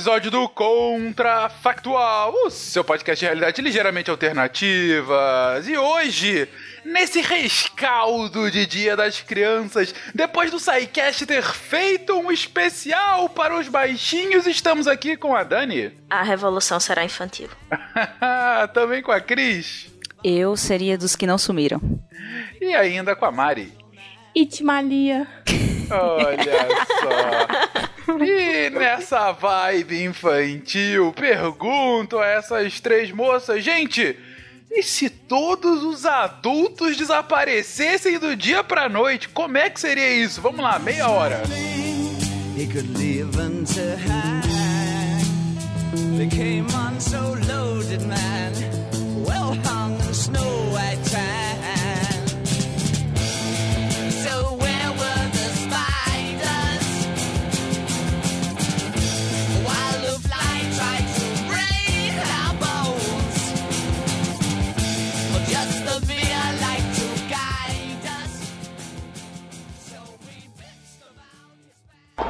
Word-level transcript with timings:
episódio 0.00 0.30
do 0.30 0.48
Contrafactual, 0.48 2.32
o 2.46 2.50
seu 2.50 2.82
podcast 2.82 3.20
de 3.20 3.26
realidade 3.26 3.60
ligeiramente 3.60 4.10
alternativas. 4.10 5.68
E 5.68 5.76
hoje, 5.76 6.48
nesse 6.82 7.20
rescaldo 7.20 8.50
de 8.50 8.64
Dia 8.64 8.96
das 8.96 9.20
Crianças, 9.20 9.94
depois 10.14 10.50
do 10.50 10.58
SciCast 10.58 11.26
ter 11.26 11.42
feito 11.42 12.14
um 12.14 12.32
especial 12.32 13.28
para 13.28 13.54
os 13.54 13.68
baixinhos, 13.68 14.46
estamos 14.46 14.88
aqui 14.88 15.18
com 15.18 15.36
a 15.36 15.42
Dani. 15.44 15.92
A 16.08 16.22
revolução 16.22 16.80
será 16.80 17.04
infantil. 17.04 17.50
Também 18.72 19.02
com 19.02 19.12
a 19.12 19.20
Cris. 19.20 19.90
Eu 20.24 20.56
seria 20.56 20.96
dos 20.96 21.14
que 21.14 21.26
não 21.26 21.36
sumiram. 21.36 21.78
E 22.58 22.74
ainda 22.74 23.14
com 23.14 23.26
a 23.26 23.30
Mari. 23.30 23.70
Itmalia. 24.34 25.26
Olha 25.90 26.68
só. 26.86 27.69
E 28.18 28.70
nessa 28.70 29.32
vibe 29.32 30.04
infantil, 30.04 31.12
pergunto 31.12 32.18
a 32.18 32.26
essas 32.26 32.80
três 32.80 33.12
moças, 33.12 33.62
gente, 33.62 34.16
e 34.70 34.82
se 34.82 35.10
todos 35.10 35.82
os 35.82 36.06
adultos 36.06 36.96
desaparecessem 36.96 38.18
do 38.18 38.36
dia 38.36 38.62
pra 38.62 38.88
noite, 38.88 39.28
como 39.28 39.58
é 39.58 39.68
que 39.68 39.80
seria 39.80 40.12
isso? 40.12 40.40
Vamos 40.40 40.60
lá, 40.60 40.78
meia 40.78 41.08
hora. 41.08 41.42
High. 43.96 44.40
Became 46.16 46.66
on 46.74 47.00
so 47.00 47.34
loaded 47.48 48.06
man. 48.06 48.49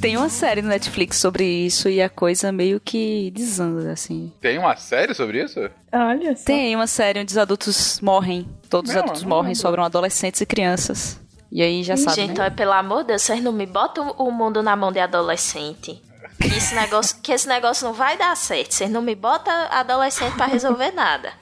Tem 0.00 0.16
uma 0.16 0.28
série 0.30 0.62
no 0.62 0.68
Netflix 0.68 1.18
sobre 1.18 1.44
isso 1.44 1.88
e 1.88 2.00
a 2.00 2.08
coisa 2.08 2.50
meio 2.50 2.80
que 2.80 3.30
desanda, 3.34 3.92
assim. 3.92 4.32
Tem 4.40 4.56
uma 4.58 4.74
série 4.76 5.12
sobre 5.14 5.42
isso? 5.44 5.60
Olha 5.92 6.34
só. 6.36 6.44
Tem 6.44 6.74
uma 6.74 6.86
série 6.86 7.20
onde 7.20 7.30
os 7.32 7.38
adultos 7.38 8.00
morrem. 8.00 8.48
Todos 8.70 8.90
os 8.90 8.96
adultos 8.96 9.22
morrem, 9.24 9.54
sobram 9.54 9.84
adolescentes 9.84 10.40
e 10.40 10.46
crianças. 10.46 11.20
E 11.52 11.62
aí 11.62 11.82
já 11.82 11.96
sabe. 11.96 12.16
Gente, 12.16 12.38
né? 12.38 12.48
pelo 12.50 12.72
amor 12.72 13.02
de 13.02 13.08
Deus, 13.08 13.22
vocês 13.22 13.42
não 13.42 13.52
me 13.52 13.66
botam 13.66 14.10
o 14.18 14.30
mundo 14.30 14.62
na 14.62 14.74
mão 14.74 14.90
de 14.90 15.00
adolescente. 15.00 16.00
Que 16.40 16.48
esse 16.48 16.74
negócio, 16.74 17.16
que 17.22 17.32
esse 17.32 17.46
negócio 17.46 17.84
não 17.86 17.92
vai 17.92 18.16
dar 18.16 18.34
certo. 18.36 18.72
Vocês 18.72 18.90
não 18.90 19.02
me 19.02 19.14
botam 19.14 19.52
adolescente 19.70 20.34
para 20.36 20.46
resolver 20.46 20.92
nada. 20.92 21.32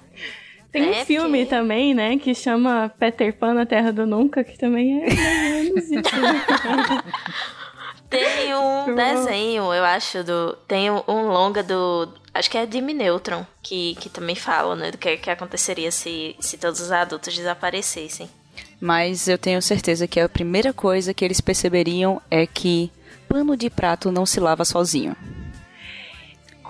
Tem 0.73 0.83
um 0.89 0.93
É, 0.93 1.05
filme 1.05 1.39
porque- 1.45 1.55
também, 1.57 1.95
né, 1.95 2.19
que 2.19 2.35
chama 2.35 2.93
Peter 2.99 3.33
Pan 3.39 3.55
na 3.55 3.65
Terra 3.65 3.93
do 3.93 4.07
Nunca, 4.07 4.43
que 4.43 4.59
também 4.59 5.03
é 5.05 5.15
mais 5.15 5.47
ou 5.47 5.75
menos 5.75 5.91
isso. 5.91 6.03
Tem 8.11 8.55
um 8.55 8.95
desenho, 8.97 9.73
eu 9.75 9.85
acho, 9.85 10.23
do. 10.25 10.57
Tem 10.67 10.91
um, 10.91 11.29
longa 11.29 11.63
do. 11.63 12.09
Acho 12.33 12.51
que 12.51 12.57
é 12.59 12.67
Jimmy 12.71 12.95
Neutron, 12.95 13.45
que, 13.63 13.95
que 13.97 14.09
também 14.09 14.35
fala, 14.37 14.77
né? 14.77 14.91
Do 14.91 14.99
que, 14.99 15.17
que 15.17 15.31
aconteceria 15.31 15.91
se, 15.91 16.37
se 16.41 16.57
todos 16.57 16.81
os 16.81 16.93
adultos 16.93 17.37
desaparecessem. 17.37 18.31
Mas 18.81 19.27
eu 19.29 19.37
tenho 19.37 19.61
certeza 19.61 20.07
que 20.07 20.21
a 20.21 20.29
primeira 20.29 20.73
coisa 20.73 21.13
que 21.13 21.25
eles 21.25 21.41
perceberiam 21.41 22.23
é 22.31 22.47
que 22.47 22.93
pano 23.29 23.57
de 23.57 23.69
prato 23.69 24.13
não 24.13 24.25
se 24.25 24.39
lava 24.39 24.65
sozinho. 24.65 25.17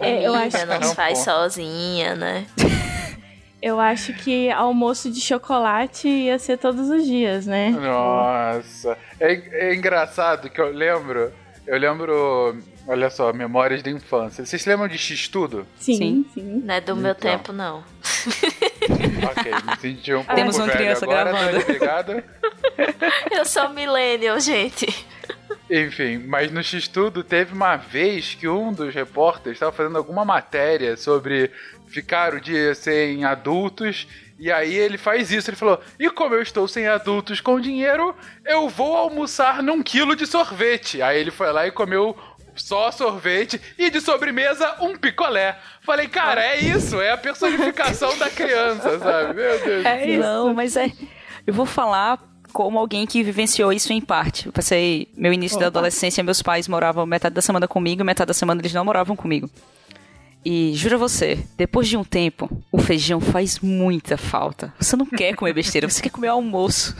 É, 0.01 0.27
eu 0.27 0.33
Comida 0.33 0.57
acho- 0.59 0.67
não 0.67 0.83
se 0.89 0.95
faz 0.95 1.19
sozinha, 1.19 2.15
né? 2.15 2.47
Eu 3.61 3.81
acho 3.81 4.13
que 4.15 4.51
almoço 4.51 5.11
de 5.11 5.21
chocolate 5.21 6.07
ia 6.09 6.39
ser 6.39 6.59
todos 6.59 6.89
os 6.91 7.05
dias, 7.05 7.45
né? 7.47 7.71
Nossa. 7.71 8.97
É, 9.19 9.71
é 9.71 9.75
engraçado 9.75 10.49
que 10.49 10.61
eu 10.61 10.71
lembro. 10.71 11.33
Eu 11.67 11.79
lembro. 11.79 12.57
Olha 12.87 13.11
só, 13.11 13.33
memórias 13.33 13.83
de 13.83 13.91
infância. 13.91 14.47
Vocês 14.47 14.63
se 14.63 14.69
lembram 14.69 14.89
de 14.89 14.97
X-Tudo? 14.97 15.67
Sim, 15.77 16.25
sim. 16.33 16.63
Não 16.65 16.75
é 16.75 16.81
do 16.81 16.97
meu 16.97 17.11
Então. 17.13 17.31
tempo, 17.31 17.53
não. 17.53 17.85
Ok, 19.31 19.53
me 19.53 19.77
senti 19.81 20.15
um 20.15 20.23
pouco 20.25 20.35
Temos 20.35 20.57
uma 20.57 20.67
velho 20.67 20.79
criança 20.79 21.05
agora, 21.05 21.31
gravando. 21.33 21.79
Tá? 21.79 22.23
Eu 23.37 23.45
sou 23.45 23.69
millennial, 23.71 24.41
gente. 24.41 25.07
Enfim, 25.71 26.19
mas 26.27 26.51
no 26.51 26.63
X-Tudo 26.63 27.23
teve 27.23 27.53
uma 27.53 27.77
vez 27.77 28.35
que 28.35 28.49
um 28.49 28.73
dos 28.73 28.95
repórteres 28.95 29.57
estava 29.57 29.73
fazendo 29.73 29.99
alguma 29.99 30.25
matéria 30.25 30.97
sobre 30.97 31.51
ficar 31.89 32.35
o 32.35 32.41
dia 32.41 32.75
sem 32.75 33.25
adultos. 33.25 34.07
E 34.39 34.53
aí 34.53 34.75
ele 34.75 34.97
faz 34.97 35.33
isso, 35.33 35.51
ele 35.51 35.57
falou: 35.57 35.81
E 35.99 36.09
como 36.11 36.35
eu 36.35 36.43
estou 36.43 36.69
sem 36.69 36.87
adultos 36.87 37.41
com 37.41 37.61
dinheiro, 37.61 38.15
eu 38.47 38.69
vou 38.69 38.97
almoçar 38.97 39.63
num 39.63 39.83
quilo 39.83 40.15
de 40.15 40.27
sorvete. 40.27 41.03
Aí 41.03 41.19
ele 41.19 41.31
foi 41.31 41.51
lá 41.53 41.67
e 41.67 41.73
comeu 41.73 42.17
só 42.55 42.91
sorvete 42.91 43.61
e 43.79 43.91
de 43.91 44.01
sobremesa 44.01 44.77
um 44.81 44.97
picolé. 44.97 45.59
Falei, 45.81 46.09
cara, 46.09 46.43
é 46.45 46.59
isso, 46.59 47.01
é 47.01 47.13
a 47.13 47.17
personificação 47.17 48.17
da 48.19 48.29
criança, 48.29 48.99
sabe? 48.99 49.35
Meu 49.35 49.65
Deus. 49.65 49.85
É 49.87 50.07
isso. 50.07 50.23
Não, 50.23 50.53
mas 50.53 50.77
é. 50.77 50.93
Eu 51.47 51.55
vou 51.55 51.67
falar 51.67 52.19
como 52.53 52.79
alguém 52.79 53.07
que 53.07 53.23
vivenciou 53.23 53.73
isso 53.73 53.93
em 53.93 54.01
parte. 54.01 54.47
Eu 54.47 54.53
passei 54.53 55.09
meu 55.17 55.33
início 55.33 55.59
da 55.59 55.67
adolescência, 55.67 56.23
meus 56.25 56.43
pais 56.43 56.67
moravam 56.69 57.07
metade 57.07 57.35
da 57.35 57.43
semana 57.43 57.69
comigo, 57.69 58.05
metade 58.05 58.29
da 58.29 58.35
semana 58.35 58.61
eles 58.61 58.73
não 58.73 58.85
moravam 58.85 59.15
comigo. 59.15 59.49
E 60.45 60.73
juro 60.75 60.95
a 60.95 60.99
você, 60.99 61.45
depois 61.57 61.89
de 61.89 61.97
um 61.97 62.05
tempo, 62.05 62.49
o 62.71 62.79
feijão 62.79 63.21
faz 63.21 63.59
muita 63.59 64.17
falta. 64.17 64.73
Você 64.79 64.97
não 64.97 65.07
quer 65.07 65.35
comer 65.35 65.53
besteira, 65.53 65.89
você 65.89 66.01
quer 66.01 66.11
comer 66.11 66.29
almoço. 66.29 66.97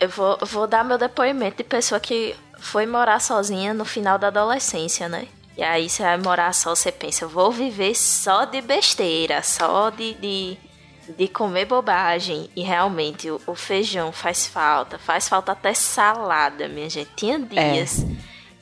Eu 0.00 0.08
vou, 0.08 0.38
vou 0.42 0.66
dar 0.66 0.84
meu 0.84 0.98
depoimento 0.98 1.58
de 1.58 1.64
pessoa 1.64 2.00
que 2.00 2.34
foi 2.58 2.86
morar 2.86 3.20
sozinha 3.20 3.74
no 3.74 3.84
final 3.84 4.18
da 4.18 4.28
adolescência, 4.28 5.08
né? 5.08 5.28
E 5.56 5.62
aí 5.62 5.88
você 5.88 6.02
vai 6.02 6.16
morar 6.16 6.52
só, 6.54 6.74
você 6.74 6.90
pensa, 6.90 7.24
eu 7.24 7.28
vou 7.28 7.52
viver 7.52 7.94
só 7.94 8.44
de 8.46 8.60
besteira, 8.62 9.42
só 9.42 9.90
de, 9.90 10.14
de, 10.14 10.56
de 11.16 11.28
comer 11.28 11.66
bobagem. 11.66 12.48
E 12.56 12.62
realmente 12.62 13.30
o, 13.30 13.40
o 13.46 13.54
feijão 13.54 14.10
faz 14.12 14.46
falta, 14.46 14.98
faz 14.98 15.28
falta 15.28 15.52
até 15.52 15.74
salada, 15.74 16.68
minha 16.68 16.88
gente. 16.88 17.10
Tinha 17.14 17.38
dias 17.38 18.06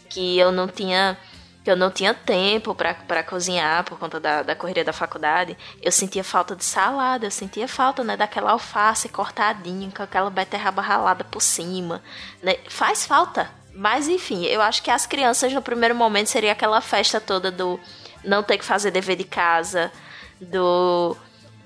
que 0.09 0.37
eu 0.37 0.51
não 0.51 0.67
tinha 0.67 1.17
que 1.63 1.71
eu 1.71 1.77
não 1.77 1.91
tinha 1.91 2.15
tempo 2.15 2.75
pra 2.75 3.23
cozinhar 3.23 3.85
por 3.85 3.99
conta 3.99 4.19
da, 4.19 4.43
da 4.43 4.57
correria 4.57 4.85
da 4.85 4.93
faculdade, 4.93 5.57
eu 5.83 5.93
sentia 5.93 6.25
falta 6.25 6.57
de 6.57 6.65
salada, 6.65 7.27
eu 7.27 7.31
sentia 7.31 7.69
falta, 7.69 8.03
né, 8.03 8.17
daquela 8.17 8.53
alface 8.53 9.09
cortadinha 9.09 9.91
com 9.91 10.03
aquela 10.03 10.31
beterraba 10.31 10.81
ralada 10.81 11.25
por 11.25 11.43
cima, 11.43 12.03
né? 12.43 12.57
Faz 12.69 13.05
falta. 13.05 13.51
Mas 13.75 14.09
enfim, 14.09 14.45
eu 14.47 14.61
acho 14.61 14.83
que 14.83 14.91
as 14.91 15.07
crianças 15.07 15.53
no 15.53 15.63
primeiro 15.63 15.95
momento 15.95 16.29
seria 16.29 16.53
aquela 16.53 16.81
festa 16.81 17.21
toda 17.21 17.51
do 17.51 17.79
não 18.25 18.43
ter 18.43 18.59
que 18.59 18.65
fazer 18.65 18.91
dever 18.91 19.17
de 19.17 19.25
casa, 19.25 19.93
do 20.41 21.17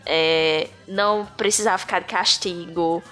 é, 0.04 0.68
não 0.86 1.24
precisar 1.24 1.78
ficar 1.78 2.00
de 2.00 2.06
castigo, 2.06 3.02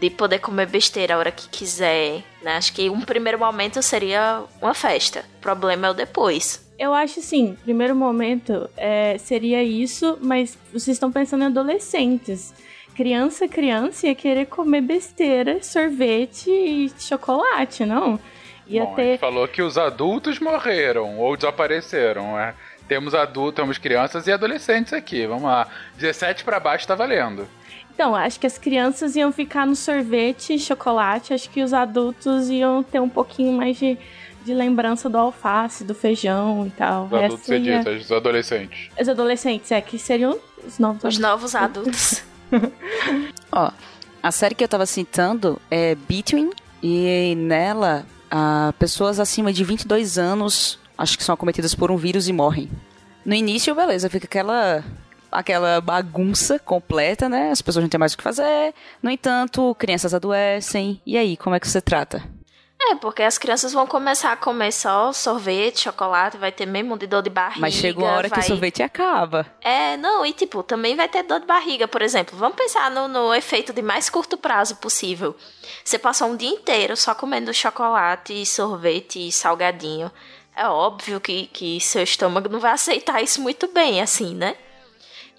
de 0.00 0.10
poder 0.10 0.38
comer 0.38 0.66
besteira 0.66 1.14
a 1.14 1.18
hora 1.18 1.30
que 1.30 1.48
quiser. 1.48 2.22
Né? 2.42 2.56
Acho 2.56 2.72
que 2.72 2.88
um 2.88 3.00
primeiro 3.00 3.38
momento 3.38 3.82
seria 3.82 4.42
uma 4.60 4.74
festa. 4.74 5.24
O 5.38 5.40
problema 5.40 5.88
é 5.88 5.90
o 5.90 5.94
depois. 5.94 6.66
Eu 6.78 6.94
acho 6.94 7.18
assim, 7.18 7.56
primeiro 7.64 7.96
momento 7.96 8.70
é, 8.76 9.18
seria 9.18 9.62
isso, 9.64 10.16
mas 10.20 10.56
vocês 10.72 10.94
estão 10.94 11.10
pensando 11.10 11.42
em 11.42 11.46
adolescentes. 11.46 12.54
Criança, 12.94 13.48
criança 13.48 14.06
ia 14.06 14.14
querer 14.14 14.46
comer 14.46 14.80
besteira, 14.82 15.62
sorvete 15.62 16.50
e 16.50 16.90
chocolate, 16.98 17.84
não? 17.84 18.18
Ia 18.66 18.84
Bom, 18.84 18.92
a 18.92 18.96
ter. 18.96 19.02
gente 19.12 19.20
falou 19.20 19.48
que 19.48 19.62
os 19.62 19.76
adultos 19.78 20.38
morreram 20.38 21.18
ou 21.18 21.36
desapareceram. 21.36 22.38
é. 22.38 22.54
Temos 22.86 23.14
adultos, 23.14 23.54
temos 23.56 23.76
crianças 23.76 24.26
e 24.26 24.32
adolescentes 24.32 24.92
aqui. 24.94 25.26
Vamos 25.26 25.44
lá. 25.44 25.68
17 25.98 26.42
pra 26.42 26.58
baixo 26.58 26.86
tá 26.86 26.94
valendo. 26.94 27.46
Então, 27.98 28.14
acho 28.14 28.38
que 28.38 28.46
as 28.46 28.56
crianças 28.56 29.16
iam 29.16 29.32
ficar 29.32 29.66
no 29.66 29.74
sorvete 29.74 30.54
e 30.54 30.58
chocolate. 30.60 31.34
Acho 31.34 31.50
que 31.50 31.64
os 31.64 31.74
adultos 31.74 32.48
iam 32.48 32.80
ter 32.80 33.00
um 33.00 33.08
pouquinho 33.08 33.52
mais 33.54 33.76
de, 33.76 33.98
de 34.44 34.54
lembrança 34.54 35.10
do 35.10 35.18
alface, 35.18 35.82
do 35.82 35.96
feijão 35.96 36.64
e 36.64 36.70
tal. 36.70 37.06
Os 37.06 37.12
adultos, 37.12 37.46
você 37.46 37.58
ia- 37.58 37.80
os 37.80 38.12
adolescentes. 38.12 38.88
Os 39.00 39.08
adolescentes, 39.08 39.72
é, 39.72 39.80
que 39.80 39.98
seriam 39.98 40.38
os 40.64 40.78
novos 40.78 41.02
Os 41.02 41.18
novos 41.18 41.56
adultos. 41.56 42.22
Ó, 43.50 43.72
a 44.22 44.30
série 44.30 44.54
que 44.54 44.62
eu 44.62 44.68
tava 44.68 44.86
citando 44.86 45.60
é 45.68 45.96
Between, 45.96 46.50
e 46.80 47.34
nela, 47.36 48.06
ah, 48.30 48.72
pessoas 48.78 49.18
acima 49.18 49.52
de 49.52 49.64
22 49.64 50.18
anos, 50.18 50.78
acho 50.96 51.18
que 51.18 51.24
são 51.24 51.34
acometidas 51.34 51.74
por 51.74 51.90
um 51.90 51.96
vírus 51.96 52.28
e 52.28 52.32
morrem. 52.32 52.70
No 53.24 53.34
início, 53.34 53.74
beleza, 53.74 54.08
fica 54.08 54.26
aquela 54.26 54.84
aquela 55.30 55.80
bagunça 55.80 56.58
completa, 56.58 57.28
né? 57.28 57.50
As 57.50 57.62
pessoas 57.62 57.82
não 57.82 57.88
têm 57.88 57.98
mais 57.98 58.12
o 58.14 58.16
que 58.16 58.22
fazer. 58.24 58.74
No 59.02 59.10
entanto, 59.10 59.74
crianças 59.78 60.14
adoecem. 60.14 61.00
E 61.06 61.16
aí, 61.16 61.36
como 61.36 61.54
é 61.56 61.60
que 61.60 61.68
você 61.68 61.80
trata? 61.80 62.22
É, 62.80 62.94
porque 62.94 63.22
as 63.24 63.36
crianças 63.36 63.72
vão 63.72 63.88
começar 63.88 64.30
a 64.32 64.36
comer 64.36 64.72
só 64.72 65.12
sorvete, 65.12 65.80
chocolate, 65.80 66.36
vai 66.38 66.52
ter 66.52 66.64
mesmo 66.64 66.96
de 66.96 67.08
dor 67.08 67.22
de 67.22 67.28
barriga. 67.28 67.60
Mas 67.60 67.74
chega 67.74 67.98
uma 67.98 68.12
hora 68.12 68.28
que 68.30 68.34
o 68.34 68.40
vai- 68.40 68.46
sorvete 68.46 68.82
acaba. 68.84 69.44
É, 69.60 69.96
não, 69.96 70.24
e 70.24 70.32
tipo, 70.32 70.62
também 70.62 70.94
vai 70.94 71.08
ter 71.08 71.24
dor 71.24 71.40
de 71.40 71.46
barriga, 71.46 71.88
por 71.88 72.00
exemplo. 72.02 72.38
Vamos 72.38 72.56
pensar 72.56 72.88
no, 72.88 73.08
no 73.08 73.34
efeito 73.34 73.72
de 73.72 73.82
mais 73.82 74.08
curto 74.08 74.36
prazo 74.38 74.76
possível. 74.76 75.36
Você 75.84 75.98
passou 75.98 76.28
um 76.28 76.36
dia 76.36 76.48
inteiro 76.48 76.96
só 76.96 77.14
comendo 77.16 77.52
chocolate, 77.52 78.46
sorvete 78.46 79.26
e 79.26 79.32
salgadinho. 79.32 80.10
É 80.56 80.66
óbvio 80.68 81.20
que, 81.20 81.46
que 81.48 81.80
seu 81.80 82.04
estômago 82.04 82.48
não 82.48 82.60
vai 82.60 82.72
aceitar 82.72 83.20
isso 83.22 83.40
muito 83.42 83.66
bem, 83.68 84.00
assim, 84.00 84.34
né? 84.36 84.54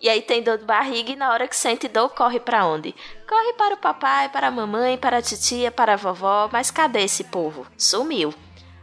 E 0.02 0.08
aí 0.10 0.22
tem 0.22 0.42
dor 0.42 0.58
de 0.58 0.64
barriga 0.66 1.12
e 1.12 1.16
na 1.16 1.32
hora 1.32 1.48
que 1.48 1.56
sente 1.56 1.88
dor, 1.88 2.10
corre 2.10 2.40
pra 2.40 2.66
onde? 2.66 2.96
Corre 3.28 3.54
para 3.54 3.74
o 3.76 3.78
papai, 3.78 4.30
para 4.30 4.48
a 4.48 4.52
mamãe, 4.52 4.98
para 4.98 5.18
a 5.18 5.22
titia, 5.22 5.72
para 5.72 5.94
a 5.94 5.98
vovó, 5.98 6.50
mas 6.52 6.72
cadê 6.72 7.02
esse 7.02 7.26
povo? 7.26 7.66
Sumiu. 7.78 8.34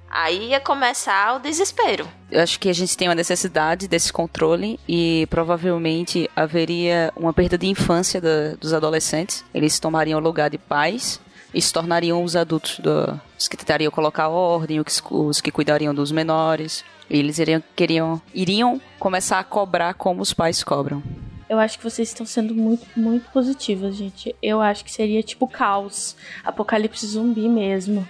Aí 0.08 0.50
ia 0.50 0.60
começar 0.60 1.34
o 1.34 1.38
desespero. 1.40 2.06
Eu 2.30 2.40
acho 2.40 2.60
que 2.60 2.68
a 2.68 2.72
gente 2.72 2.96
tem 2.96 3.08
uma 3.08 3.14
necessidade 3.14 3.88
desse 3.88 4.12
controle 4.12 4.78
e 4.88 5.26
provavelmente 5.28 6.30
haveria 6.36 7.12
uma 7.16 7.32
perda 7.32 7.58
de 7.58 7.66
infância 7.66 8.20
da- 8.20 8.54
dos 8.60 8.72
adolescentes. 8.72 9.44
Eles 9.52 9.80
tomariam 9.80 10.20
o 10.20 10.22
lugar 10.22 10.48
de 10.48 10.58
pais 10.58 11.20
e 11.54 11.60
se 11.60 11.72
tornariam 11.72 12.22
os 12.22 12.36
adultos, 12.36 12.78
do- 12.78 13.20
os 13.38 13.48
que 13.48 13.56
tentariam 13.56 13.90
colocar 13.90 14.28
ordem, 14.28 14.80
os, 14.80 15.02
os 15.10 15.40
que 15.40 15.50
cuidariam 15.50 15.94
dos 15.94 16.10
menores. 16.12 16.84
Eles 17.08 17.38
iriam, 17.38 17.62
queriam, 17.76 18.20
iriam 18.34 18.80
começar 18.98 19.38
a 19.38 19.44
cobrar 19.44 19.94
como 19.94 20.20
os 20.22 20.32
pais 20.32 20.62
cobram. 20.64 21.02
Eu 21.48 21.60
acho 21.60 21.78
que 21.78 21.84
vocês 21.84 22.08
estão 22.08 22.26
sendo 22.26 22.52
muito, 22.54 22.84
muito 22.96 23.30
positivas, 23.30 23.94
gente. 23.94 24.34
Eu 24.42 24.60
acho 24.60 24.84
que 24.84 24.90
seria 24.90 25.22
tipo 25.22 25.46
caos, 25.46 26.16
apocalipse 26.44 27.06
zumbi 27.06 27.48
mesmo. 27.48 28.06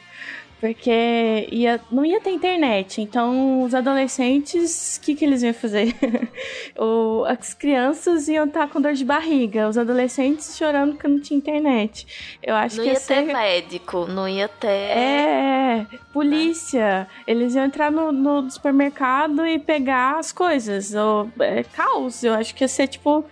Porque 0.61 1.49
ia, 1.53 1.79
não 1.91 2.05
ia 2.05 2.19
ter 2.21 2.31
internet, 2.31 3.03
então 3.03 3.63
os 3.63 3.75
adolescentes, 3.75 4.97
o 4.97 5.01
que, 5.03 5.15
que 5.15 5.25
eles 5.25 5.43
iam 5.43 5.53
fazer? 5.53 5.95
O- 6.79 7.25
as 7.27 7.53
crianças 7.55 8.29
iam 8.29 8.45
estar 8.47 8.69
com 8.69 8.81
dor 8.81 8.93
de 8.93 9.05
barriga, 9.05 9.69
os 9.69 9.77
adolescentes 9.79 10.57
chorando 10.57 10.93
porque 10.93 11.09
não 11.09 11.21
tinha 11.21 11.39
internet. 11.39 12.07
Eu 12.43 12.55
acho 12.55 12.77
Não 12.77 12.85
que 12.85 12.91
ia 12.91 12.97
ser... 13.01 13.15
ter 13.27 13.33
médico, 13.33 14.07
não 14.07 14.29
ia 14.29 14.49
ter. 14.49 14.67
É, 14.69 15.87
é, 15.93 15.99
polícia. 16.13 17.07
Eles 17.27 17.55
iam 17.55 17.65
entrar 17.65 17.91
no, 17.91 18.13
no 18.13 18.51
supermercado 18.51 19.47
e 19.47 19.59
pegar 19.59 20.19
as 20.19 20.33
coisas. 20.33 20.95
Ou, 20.95 21.31
é, 21.41 21.63
caos. 21.63 22.23
Eu 22.25 22.35
acho 22.35 22.55
que 22.55 22.65
ia 22.65 22.69
ser 22.69 22.89
tipo. 22.89 23.25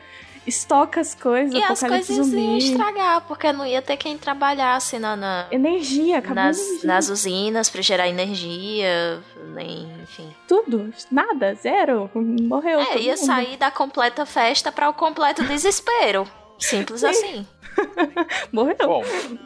Estoca 0.46 1.00
as 1.00 1.14
coisas, 1.14 1.54
E 1.54 1.62
as 1.62 1.80
coisas 1.80 2.08
iam 2.10 2.24
zumbi. 2.24 2.58
estragar, 2.58 3.22
porque 3.22 3.52
não 3.52 3.64
ia 3.66 3.80
ter 3.80 3.96
quem 3.96 4.18
trabalhasse 4.18 4.98
na, 4.98 5.16
na- 5.16 5.46
Energia, 5.50 6.18
acabou 6.18 6.36
nas, 6.36 6.58
energia. 6.60 6.86
nas 6.86 7.08
usinas 7.08 7.70
pra 7.70 7.80
gerar 7.82 8.08
energia, 8.08 9.20
nem, 9.54 9.90
enfim. 10.02 10.28
Tudo, 10.46 10.92
nada, 11.10 11.54
zero. 11.54 12.10
Morreu. 12.14 12.80
É, 12.80 12.84
todo 12.86 12.98
ia 13.00 13.14
mundo. 13.16 13.26
sair 13.26 13.56
da 13.56 13.70
completa 13.70 14.26
festa 14.26 14.70
para 14.70 14.88
o 14.88 14.94
completo 14.94 15.42
desespero. 15.48 16.26
Simples 16.58 17.02
assim. 17.02 17.46
Morreu. 18.52 18.76
Bom, 18.86 19.02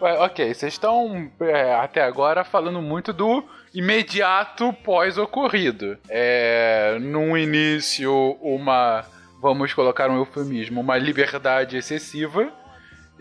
é, 0.06 0.12
ok, 0.20 0.52
vocês 0.52 0.74
estão 0.74 1.30
é, 1.40 1.74
até 1.74 2.02
agora 2.02 2.44
falando 2.44 2.82
muito 2.82 3.12
do 3.12 3.42
imediato 3.72 4.72
pós-ocorrido. 4.84 5.96
É, 6.08 6.98
no 7.00 7.36
início, 7.38 8.12
uma. 8.42 9.04
Vamos 9.40 9.72
colocar 9.72 10.10
um 10.10 10.16
eufemismo, 10.16 10.80
uma 10.80 10.98
liberdade 10.98 11.76
excessiva. 11.76 12.52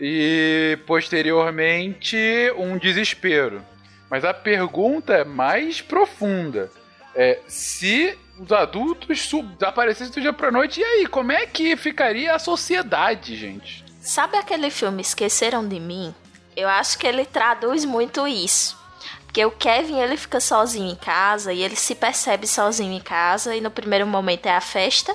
E 0.00 0.78
posteriormente, 0.86 2.16
um 2.56 2.78
desespero. 2.78 3.64
Mas 4.10 4.24
a 4.24 4.32
pergunta 4.32 5.12
é 5.12 5.24
mais 5.24 5.80
profunda. 5.80 6.70
É, 7.14 7.40
se 7.48 8.16
os 8.38 8.52
adultos 8.52 9.28
desaparecessem 9.58 10.12
do 10.14 10.20
dia 10.20 10.32
pra 10.32 10.52
noite, 10.52 10.80
e 10.80 10.84
aí? 10.84 11.06
Como 11.06 11.32
é 11.32 11.46
que 11.46 11.76
ficaria 11.76 12.34
a 12.34 12.38
sociedade, 12.38 13.36
gente? 13.36 13.84
Sabe 14.00 14.36
aquele 14.36 14.70
filme 14.70 15.02
Esqueceram 15.02 15.66
de 15.66 15.80
Mim? 15.80 16.14
Eu 16.56 16.68
acho 16.68 16.98
que 16.98 17.06
ele 17.06 17.24
traduz 17.24 17.84
muito 17.84 18.26
isso. 18.26 18.78
Porque 19.26 19.44
o 19.44 19.50
Kevin, 19.50 20.00
ele 20.00 20.16
fica 20.16 20.40
sozinho 20.40 20.90
em 20.90 20.96
casa 20.96 21.52
e 21.52 21.62
ele 21.62 21.76
se 21.76 21.94
percebe 21.94 22.46
sozinho 22.46 22.92
em 22.92 23.00
casa 23.00 23.54
e 23.54 23.60
no 23.60 23.70
primeiro 23.70 24.06
momento 24.06 24.46
é 24.46 24.56
a 24.56 24.60
festa, 24.60 25.14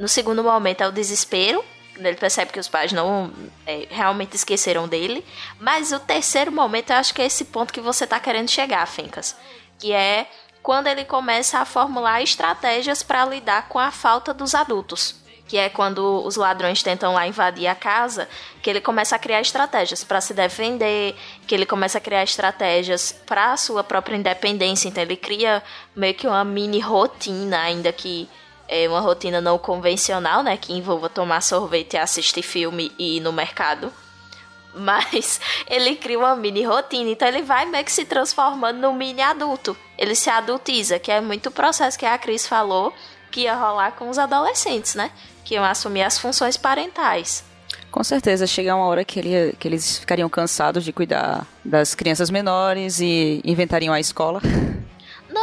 no 0.00 0.08
segundo 0.08 0.42
momento 0.42 0.80
é 0.80 0.88
o 0.88 0.92
desespero, 0.92 1.62
ele 1.96 2.16
percebe 2.16 2.50
que 2.50 2.58
os 2.58 2.66
pais 2.66 2.90
não 2.90 3.30
é, 3.66 3.86
realmente 3.90 4.34
esqueceram 4.34 4.88
dele, 4.88 5.24
mas 5.60 5.92
o 5.92 6.00
terceiro 6.00 6.50
momento 6.50 6.90
eu 6.90 6.96
acho 6.96 7.12
que 7.12 7.20
é 7.20 7.26
esse 7.26 7.44
ponto 7.44 7.72
que 7.72 7.80
você 7.80 8.06
tá 8.06 8.18
querendo 8.18 8.48
chegar, 8.48 8.86
Fencas, 8.86 9.36
que 9.78 9.92
é 9.92 10.26
quando 10.62 10.86
ele 10.86 11.04
começa 11.04 11.58
a 11.58 11.66
formular 11.66 12.22
estratégias 12.22 13.02
para 13.02 13.26
lidar 13.26 13.68
com 13.68 13.78
a 13.78 13.90
falta 13.90 14.32
dos 14.32 14.54
adultos 14.54 15.20
que 15.50 15.58
é 15.58 15.68
quando 15.68 16.24
os 16.24 16.36
ladrões 16.36 16.80
tentam 16.80 17.12
lá 17.12 17.26
invadir 17.26 17.66
a 17.66 17.74
casa, 17.74 18.28
que 18.62 18.70
ele 18.70 18.80
começa 18.80 19.16
a 19.16 19.18
criar 19.18 19.40
estratégias 19.40 20.04
para 20.04 20.20
se 20.20 20.32
defender, 20.32 21.16
que 21.44 21.52
ele 21.52 21.66
começa 21.66 21.98
a 21.98 22.00
criar 22.00 22.22
estratégias 22.22 23.10
para 23.26 23.52
a 23.52 23.56
sua 23.56 23.82
própria 23.82 24.14
independência, 24.14 24.88
então 24.88 25.02
ele 25.02 25.16
cria 25.16 25.60
meio 25.96 26.14
que 26.14 26.28
uma 26.28 26.44
mini 26.44 26.78
rotina, 26.78 27.62
ainda 27.62 27.92
que 27.92 28.28
é 28.72 28.88
uma 28.88 29.00
rotina 29.00 29.40
não 29.40 29.58
convencional, 29.58 30.42
né, 30.44 30.56
que 30.56 30.72
envolva 30.72 31.08
tomar 31.08 31.40
sorvete, 31.42 31.96
assistir 31.96 32.42
filme 32.42 32.92
e 32.98 33.16
ir 33.16 33.20
no 33.20 33.32
mercado. 33.32 33.92
Mas 34.72 35.40
ele 35.68 35.96
cria 35.96 36.16
uma 36.18 36.36
mini 36.36 36.62
rotina, 36.64 37.10
então 37.10 37.26
ele 37.26 37.42
vai 37.42 37.66
meio 37.66 37.84
que 37.84 37.90
se 37.90 38.04
transformando 38.04 38.78
no 38.78 38.92
mini 38.94 39.20
adulto. 39.20 39.76
Ele 39.98 40.14
se 40.14 40.30
adultiza, 40.30 40.98
que 41.00 41.10
é 41.10 41.20
muito 41.20 41.48
o 41.48 41.52
processo 41.52 41.98
que 41.98 42.06
a 42.06 42.16
Cris 42.16 42.46
falou 42.46 42.92
que 43.32 43.40
ia 43.42 43.54
rolar 43.54 43.92
com 43.92 44.08
os 44.08 44.18
adolescentes, 44.18 44.94
né? 44.94 45.10
Que 45.44 45.54
iam 45.54 45.64
assumir 45.64 46.02
as 46.02 46.18
funções 46.18 46.56
parentais. 46.56 47.44
Com 47.90 48.04
certeza, 48.04 48.46
chega 48.46 48.74
uma 48.76 48.86
hora 48.86 49.04
que, 49.04 49.18
ele- 49.18 49.56
que 49.58 49.66
eles 49.66 49.98
ficariam 49.98 50.28
cansados 50.28 50.84
de 50.84 50.92
cuidar 50.92 51.44
das 51.64 51.92
crianças 51.94 52.30
menores 52.30 53.00
e 53.00 53.40
inventariam 53.44 53.92
a 53.92 53.98
escola. 53.98 54.40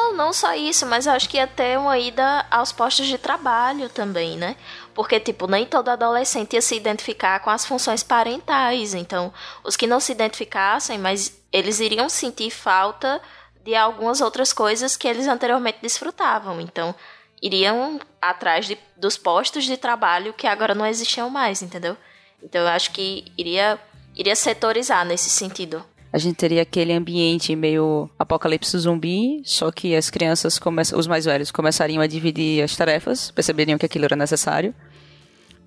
Não, 0.08 0.14
não 0.14 0.34
só 0.34 0.54
isso, 0.54 0.86
mas 0.86 1.06
eu 1.06 1.12
acho 1.14 1.28
que 1.28 1.38
ia 1.38 1.48
ter 1.48 1.78
uma 1.78 1.98
ida 1.98 2.46
aos 2.50 2.72
postos 2.72 3.08
de 3.08 3.18
trabalho 3.18 3.90
também, 3.90 4.38
né? 4.38 4.56
Porque, 4.94 5.20
tipo, 5.20 5.48
nem 5.48 5.66
todo 5.66 5.90
adolescente 5.90 6.54
ia 6.54 6.62
se 6.62 6.76
identificar 6.76 7.40
com 7.42 7.50
as 7.50 7.66
funções 7.66 8.04
parentais. 8.04 8.94
Então, 8.94 9.34
os 9.64 9.76
que 9.76 9.86
não 9.86 10.00
se 10.00 10.14
identificassem, 10.14 10.98
mas 10.98 11.38
eles 11.52 11.80
iriam 11.82 12.08
sentir 12.08 12.50
falta 12.52 13.22
de 13.64 13.76
algumas 13.76 14.22
outras 14.22 14.54
coisas 14.54 14.96
que 14.96 15.08
eles 15.08 15.28
anteriormente 15.28 15.80
desfrutavam. 15.82 16.62
Então, 16.62 16.96
iriam 17.42 18.00
atrás 18.22 18.66
de, 18.66 18.78
dos 18.96 19.18
postos 19.18 19.66
de 19.66 19.76
trabalho 19.76 20.34
que 20.34 20.48
agora 20.48 20.74
não 20.74 20.86
existiam 20.86 21.30
mais, 21.30 21.62
entendeu? 21.62 21.98
Então, 22.42 22.62
eu 22.62 22.68
acho 22.70 22.92
que 22.92 23.26
iria, 23.38 23.78
iria 24.16 24.36
setorizar 24.38 25.06
nesse 25.06 25.30
sentido. 25.30 25.84
A 26.18 26.20
gente 26.20 26.36
teria 26.36 26.64
aquele 26.64 26.92
ambiente 26.94 27.56
meio 27.56 28.10
apocalipse 28.18 28.76
zumbi, 28.76 29.40
só 29.46 29.72
que 29.72 29.96
as 29.96 30.10
crianças, 30.10 30.60
os 30.96 31.06
mais 31.06 31.26
velhos, 31.26 31.52
começariam 31.52 32.02
a 32.02 32.08
dividir 32.08 32.64
as 32.64 32.76
tarefas, 32.76 33.30
perceberiam 33.30 33.78
que 33.78 33.86
aquilo 33.86 34.06
era 34.06 34.16
necessário, 34.16 34.74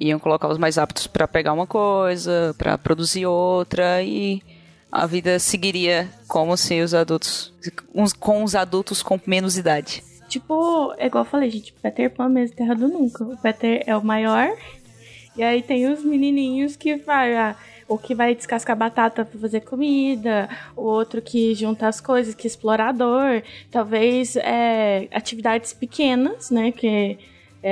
iam 0.00 0.18
colocar 0.18 0.48
os 0.48 0.58
mais 0.58 0.76
aptos 0.76 1.06
para 1.06 1.28
pegar 1.28 1.52
uma 1.52 1.68
coisa, 1.68 2.52
para 2.58 2.76
produzir 2.76 3.26
outra 3.26 4.02
e 4.02 4.42
a 4.90 5.06
vida 5.06 5.38
seguiria 5.38 6.08
como 6.26 6.56
se 6.56 6.80
os 6.80 6.94
adultos, 6.94 7.54
uns- 7.94 8.12
com 8.12 8.42
os 8.42 8.56
adultos 8.56 9.04
com 9.04 9.20
menos 9.24 9.56
idade. 9.56 10.02
Tipo, 10.28 10.92
é 10.98 11.06
igual 11.06 11.22
eu 11.22 11.30
falei, 11.30 11.48
gente, 11.48 11.72
Peter 11.80 12.10
Pan 12.10 12.28
mesmo, 12.28 12.56
Terra 12.56 12.74
do 12.74 12.88
Nunca. 12.88 13.22
O 13.22 13.36
Peter 13.36 13.84
é 13.86 13.96
o 13.96 14.02
maior, 14.04 14.48
e 15.36 15.44
aí 15.44 15.62
tem 15.62 15.86
os 15.86 16.02
menininhos 16.02 16.74
que 16.74 16.96
vai, 16.96 17.36
ah, 17.36 17.54
o 17.90 17.98
que 17.98 18.14
vai 18.14 18.36
descascar 18.36 18.76
batata 18.76 19.24
para 19.24 19.40
fazer 19.40 19.62
comida, 19.62 20.48
o 20.76 20.82
outro 20.82 21.20
que 21.20 21.56
junta 21.56 21.88
as 21.88 22.00
coisas, 22.00 22.36
que 22.36 22.46
é 22.46 22.48
explorador, 22.48 23.42
talvez 23.68 24.36
é, 24.36 25.08
atividades 25.10 25.72
pequenas, 25.72 26.52
né, 26.52 26.70
que 26.70 26.86
é, 26.86 27.18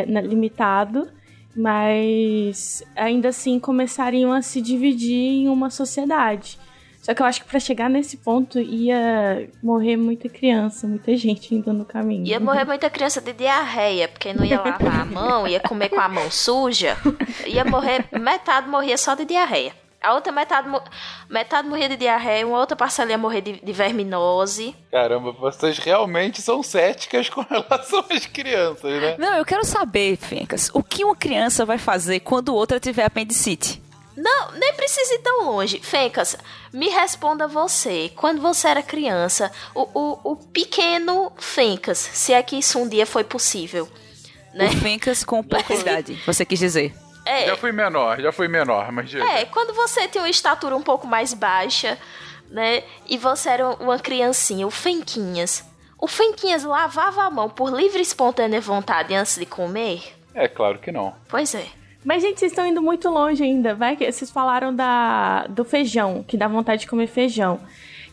é 0.01 0.05
limitado, 0.21 1.09
mas 1.55 2.83
ainda 2.97 3.29
assim 3.29 3.61
começariam 3.61 4.33
a 4.33 4.43
se 4.43 4.61
dividir 4.61 5.45
em 5.45 5.49
uma 5.49 5.71
sociedade. 5.71 6.59
Só 7.01 7.15
que 7.15 7.23
eu 7.23 7.27
acho 7.27 7.43
que 7.43 7.49
para 7.49 7.61
chegar 7.61 7.89
nesse 7.89 8.17
ponto 8.17 8.59
ia 8.59 9.49
morrer 9.63 9.97
muita 9.97 10.29
criança, 10.29 10.89
muita 10.89 11.17
gente 11.17 11.55
indo 11.55 11.73
no 11.73 11.85
caminho. 11.85 12.27
Ia 12.27 12.41
morrer 12.41 12.65
muita 12.65 12.91
criança 12.91 13.21
de 13.21 13.33
diarreia, 13.33 14.09
porque 14.09 14.35
não 14.35 14.45
ia 14.45 14.61
lavar 14.61 15.03
a 15.03 15.05
mão, 15.05 15.47
ia 15.47 15.61
comer 15.61 15.91
com 15.91 16.01
a 16.01 16.09
mão 16.09 16.29
suja. 16.29 16.97
Ia 17.47 17.65
morrer, 17.65 18.05
metade 18.21 18.69
morria 18.69 18.99
só 18.99 19.15
de 19.15 19.25
diarreia. 19.25 19.73
A 20.01 20.15
outra 20.15 20.31
metade, 20.31 20.69
metade 21.29 21.69
morria 21.69 21.89
de 21.89 21.97
diarreia, 21.97 22.47
uma 22.47 22.59
outra 22.59 22.77
parcela 22.77 23.11
ia 23.11 23.19
morrer 23.19 23.41
de, 23.41 23.61
de 23.61 23.73
verminose. 23.73 24.75
Caramba, 24.93 25.33
vocês 25.33 25.77
realmente 25.79 26.41
são 26.41 26.63
céticas 26.63 27.29
com 27.29 27.43
relação 27.51 28.05
às 28.09 28.25
crianças, 28.27 29.03
né? 29.03 29.17
Não, 29.19 29.35
eu 29.35 29.45
quero 29.45 29.65
saber, 29.65 30.17
Fencas, 30.17 30.71
o 30.73 30.85
que 30.85 31.05
uma 31.05 31.17
criança 31.17 31.65
vai 31.67 31.79
fazer 31.79 32.21
quando 32.21 32.55
outra 32.55 32.79
tiver 32.79 33.05
apendicite? 33.05 33.83
Não, 34.17 34.53
nem 34.53 34.73
precisa 34.75 35.15
ir 35.15 35.19
tão 35.19 35.45
longe. 35.45 35.81
Fencas, 35.81 36.37
me 36.73 36.89
responda 36.89 37.47
você. 37.47 38.11
Quando 38.17 38.41
você 38.41 38.69
era 38.69 38.83
criança, 38.83 39.51
o, 39.75 39.83
o, 39.95 40.33
o 40.33 40.37
pequeno 40.37 41.33
Fencas, 41.37 41.99
se 41.99 42.33
é 42.33 42.43
que 42.43 42.57
isso 42.57 42.79
um 42.79 42.89
dia 42.89 43.07
foi 43.07 43.25
possível. 43.25 43.89
Né? 44.55 44.67
O 44.67 44.77
Fencas 44.79 45.25
com 45.25 45.43
pouca 45.43 45.75
idade, 45.75 46.21
você 46.27 46.45
quis 46.45 46.59
dizer. 46.59 46.95
É, 47.29 47.47
já 47.47 47.57
fui 47.57 47.73
menor, 47.73 48.21
já 48.21 48.33
fui 48.33 48.49
menor, 48.49 48.91
mas... 48.91 49.15
É, 49.15 49.45
quando 49.45 49.75
você 49.75 50.09
tinha 50.09 50.23
uma 50.25 50.31
estatura 50.31 50.75
um 50.75 50.83
pouco 50.83 51.07
mais 51.07 51.35
baixa, 51.35 51.99
né? 52.51 52.83
E 53.07 53.19
você 53.19 53.51
era 53.51 53.69
uma 53.69 53.99
criancinha, 53.99 54.67
o 54.67 54.71
Fenquinhas. 54.71 55.63
O 55.99 56.07
Fenquinhas 56.07 56.65
lavava 56.65 57.25
a 57.25 57.31
mão 57.31 57.51
por 57.51 57.71
livre 57.71 57.99
e 57.99 58.03
espontânea 58.03 58.61
vontade 58.63 59.15
antes 59.15 59.37
de 59.37 59.45
comer? 59.45 60.17
É, 60.35 60.49
claro 60.49 60.79
que 60.79 60.91
não. 60.91 61.15
Pois 61.29 61.55
é. 61.55 61.67
Mas, 62.03 62.23
gente, 62.23 62.39
vocês 62.39 62.53
estão 62.53 62.65
indo 62.65 62.81
muito 62.81 63.11
longe 63.11 63.43
ainda. 63.43 63.75
Vai 63.75 63.95
que 63.95 64.11
vocês 64.11 64.31
falaram 64.31 64.75
da, 64.75 65.47
do 65.49 65.65
feijão, 65.65 66.25
que 66.27 66.37
dá 66.37 66.49
vontade 66.49 66.83
de 66.83 66.87
comer 66.87 67.09
feijão. 67.09 67.61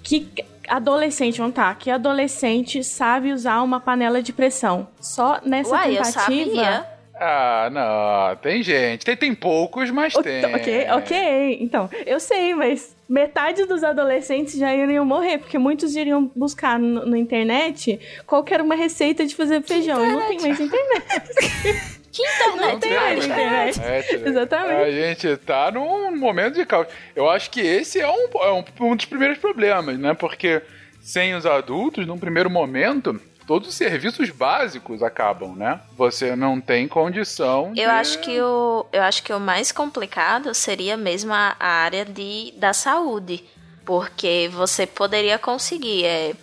Que 0.03 0.27
adolescente, 0.67 1.38
vamos 1.38 1.55
tá, 1.55 1.74
que 1.74 1.89
adolescente 1.89 2.84
sabe 2.84 3.31
usar 3.31 3.62
uma 3.62 3.79
panela 3.79 4.22
de 4.22 4.34
pressão. 4.34 4.88
Só 5.00 5.39
nessa 5.45 5.69
Uai, 5.69 5.95
tentativa. 5.95 6.94
Ah, 7.17 7.69
não, 7.72 8.36
tem 8.38 8.62
gente. 8.62 9.05
Tem, 9.05 9.15
tem 9.15 9.34
poucos, 9.34 9.89
mas 9.89 10.13
o, 10.15 10.22
tem. 10.22 10.43
Ok, 10.53 10.88
ok. 10.91 11.57
Então, 11.62 11.89
eu 12.05 12.19
sei, 12.19 12.53
mas 12.53 12.95
metade 13.07 13.65
dos 13.65 13.84
adolescentes 13.84 14.57
já 14.57 14.74
iriam 14.74 15.05
morrer, 15.05 15.38
porque 15.38 15.57
muitos 15.57 15.95
iriam 15.95 16.29
buscar 16.36 16.77
no, 16.77 17.05
na 17.05 17.17
internet 17.17 18.00
qualquer 18.25 18.62
uma 18.62 18.75
receita 18.75 19.25
de 19.25 19.36
fazer 19.36 19.62
feijão. 19.62 20.03
E 20.03 20.12
não 20.12 20.27
tem 20.27 20.39
mais 20.41 20.60
internet. 20.60 21.95
Que 22.15 22.22
internet? 22.22 22.72
Não 22.72 22.79
tem 22.79 22.95
mais 22.95 23.25
internet. 23.25 24.15
Exatamente. 24.25 24.81
A 24.81 24.91
gente 24.91 25.38
tá 25.38 25.69
num 25.69 26.15
momento 26.15 26.53
de 26.53 26.65
caos. 26.65 26.88
Eu 27.13 27.29
acho 27.29 27.51
que 27.51 27.60
esse 27.60 28.00
é 28.00 28.10
um, 28.10 28.29
é 28.41 28.51
um, 28.53 28.63
um 28.79 28.95
dos 28.95 29.05
primeiros 29.05 29.38
problemas, 29.38 30.00
né? 30.00 30.13
Porque 30.13 30.62
sem 31.01 31.36
os 31.36 31.45
adultos, 31.45 32.07
num 32.07 32.17
primeiro 32.17 32.50
momento, 32.50 33.19
todos 33.45 33.69
os 33.69 33.75
serviços 33.75 34.29
básicos 34.29 35.03
acabam, 35.03 35.55
né? 35.55 35.79
Você 35.97 36.35
não 36.35 36.59
tem 36.59 36.87
condição. 36.87 37.73
Eu 37.75 37.89
acho 37.89 38.19
que 38.19 38.41
o 38.41 38.85
eu 38.91 39.01
acho 39.03 39.23
que 39.23 39.33
o 39.33 39.39
mais 39.39 39.71
complicado 39.71 40.53
seria 40.53 40.97
mesmo 40.97 41.33
a, 41.33 41.55
a 41.59 41.67
área 41.67 42.05
de 42.05 42.53
da 42.57 42.73
saúde, 42.73 43.43
porque 43.85 44.49
você 44.51 44.87
poderia 44.87 45.37
conseguir 45.37 46.05
é, 46.05 46.33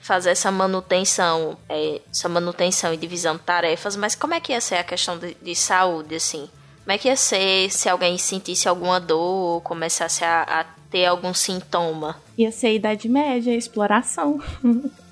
fazer 0.00 0.30
essa 0.30 0.50
manutenção, 0.50 1.56
é, 1.68 2.00
essa 2.10 2.28
manutenção 2.28 2.92
e 2.92 2.96
divisão 2.96 3.36
de 3.36 3.42
tarefas, 3.42 3.96
mas 3.96 4.14
como 4.14 4.34
é 4.34 4.40
que 4.40 4.52
ia 4.52 4.60
ser 4.60 4.76
a 4.76 4.84
questão 4.84 5.18
de, 5.18 5.34
de 5.34 5.54
saúde, 5.54 6.14
assim? 6.16 6.48
Como 6.82 6.92
é 6.92 6.98
que 6.98 7.08
ia 7.08 7.16
ser 7.16 7.70
se 7.70 7.88
alguém 7.88 8.18
sentisse 8.18 8.68
alguma 8.68 8.98
dor 8.98 9.20
ou 9.20 9.60
começasse 9.60 10.24
a, 10.24 10.42
a 10.42 10.79
ter 10.90 11.06
algum 11.06 11.32
sintoma? 11.32 12.16
Ia 12.36 12.50
ser 12.50 12.68
a 12.68 12.72
Idade 12.72 13.08
Média, 13.08 13.54
exploração. 13.54 14.40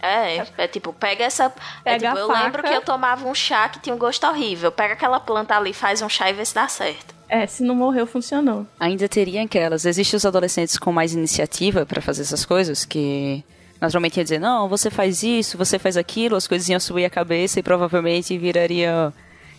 É, 0.00 0.46
é 0.56 0.68
tipo, 0.68 0.92
pega 0.92 1.24
essa. 1.24 1.52
É 1.84 1.92
Pega 1.92 2.08
tipo, 2.08 2.18
a 2.18 2.20
eu 2.20 2.26
faca. 2.28 2.44
lembro 2.44 2.62
que 2.62 2.68
eu 2.72 2.80
tomava 2.82 3.28
um 3.28 3.34
chá 3.34 3.68
que 3.68 3.80
tinha 3.80 3.94
um 3.94 3.98
gosto 3.98 4.26
horrível. 4.26 4.70
Pega 4.70 4.94
aquela 4.94 5.20
planta 5.20 5.56
ali, 5.56 5.72
faz 5.72 6.00
um 6.02 6.08
chá 6.08 6.30
e 6.30 6.32
vê 6.32 6.44
se 6.44 6.54
dá 6.54 6.68
certo. 6.68 7.14
É, 7.28 7.46
se 7.46 7.62
não 7.62 7.74
morreu, 7.74 8.06
funcionou. 8.06 8.66
Ainda 8.80 9.08
teria 9.08 9.42
aquelas. 9.42 9.84
Existem 9.84 10.16
os 10.16 10.24
adolescentes 10.24 10.78
com 10.78 10.90
mais 10.90 11.12
iniciativa 11.12 11.84
para 11.84 12.00
fazer 12.00 12.22
essas 12.22 12.44
coisas, 12.44 12.84
que 12.84 13.44
naturalmente 13.80 14.16
ia 14.16 14.24
dizer, 14.24 14.38
não, 14.38 14.68
você 14.68 14.90
faz 14.90 15.22
isso, 15.22 15.58
você 15.58 15.78
faz 15.78 15.96
aquilo, 15.96 16.36
as 16.36 16.46
coisas 16.46 16.68
iam 16.68 16.80
subir 16.80 17.04
a 17.04 17.10
cabeça 17.10 17.60
e 17.60 17.62
provavelmente 17.62 18.36
viraria 18.38 19.12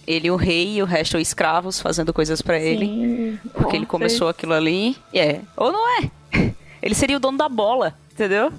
ele 0.10 0.32
o 0.32 0.36
rei 0.36 0.78
e 0.78 0.82
o 0.82 0.86
resto 0.86 1.20
escravos 1.20 1.80
fazendo 1.80 2.12
coisas 2.12 2.42
para 2.42 2.58
ele. 2.58 2.86
Sim, 2.88 3.40
Porque 3.54 3.76
ele 3.76 3.86
começou 3.86 4.28
aquilo 4.28 4.54
ali. 4.54 4.98
E 5.14 5.20
é. 5.20 5.42
Ou 5.56 5.72
não 5.72 6.02
é. 6.02 6.10
Ele 6.82 6.96
seria 6.96 7.18
o 7.18 7.20
dono 7.20 7.38
da 7.38 7.50
bola, 7.50 7.94
entendeu? 8.12 8.54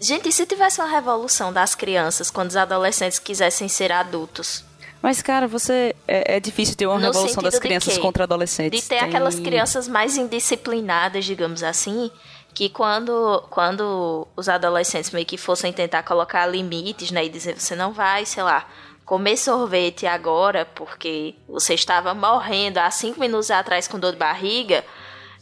Gente, 0.00 0.30
e 0.30 0.32
se 0.32 0.46
tivesse 0.46 0.80
uma 0.80 0.88
revolução 0.88 1.52
das 1.52 1.74
crianças 1.74 2.30
quando 2.30 2.48
os 2.48 2.56
adolescentes 2.56 3.18
quisessem 3.18 3.68
ser 3.68 3.92
adultos? 3.92 4.64
Mas, 5.02 5.20
cara, 5.20 5.46
você. 5.46 5.94
É, 6.08 6.36
é 6.36 6.40
difícil 6.40 6.74
ter 6.74 6.86
uma 6.86 6.98
No 6.98 7.04
revolução 7.04 7.42
das 7.42 7.58
crianças 7.58 7.98
contra 7.98 8.24
adolescentes. 8.24 8.80
De 8.80 8.88
ter 8.88 9.00
Tem- 9.00 9.06
aquelas 9.08 9.38
crianças 9.38 9.86
mais 9.86 10.16
indisciplinadas, 10.16 11.26
digamos 11.26 11.62
assim, 11.62 12.10
que 12.54 12.68
quando, 12.70 13.44
quando 13.50 14.26
os 14.34 14.48
adolescentes 14.48 15.10
meio 15.10 15.26
que 15.26 15.36
fossem 15.36 15.72
tentar 15.72 16.02
colocar 16.02 16.46
limites, 16.46 17.10
né, 17.10 17.24
e 17.26 17.28
dizer 17.28 17.60
você 17.60 17.76
não 17.76 17.92
vai, 17.92 18.24
sei 18.24 18.42
lá, 18.42 18.66
comer 19.04 19.36
sorvete 19.36 20.06
agora 20.06 20.64
porque 20.64 21.34
você 21.48 21.74
estava 21.74 22.14
morrendo 22.14 22.78
há 22.78 22.90
cinco 22.90 23.20
minutos 23.20 23.50
atrás 23.50 23.86
com 23.88 23.98
dor 23.98 24.12
de 24.12 24.18
barriga, 24.18 24.84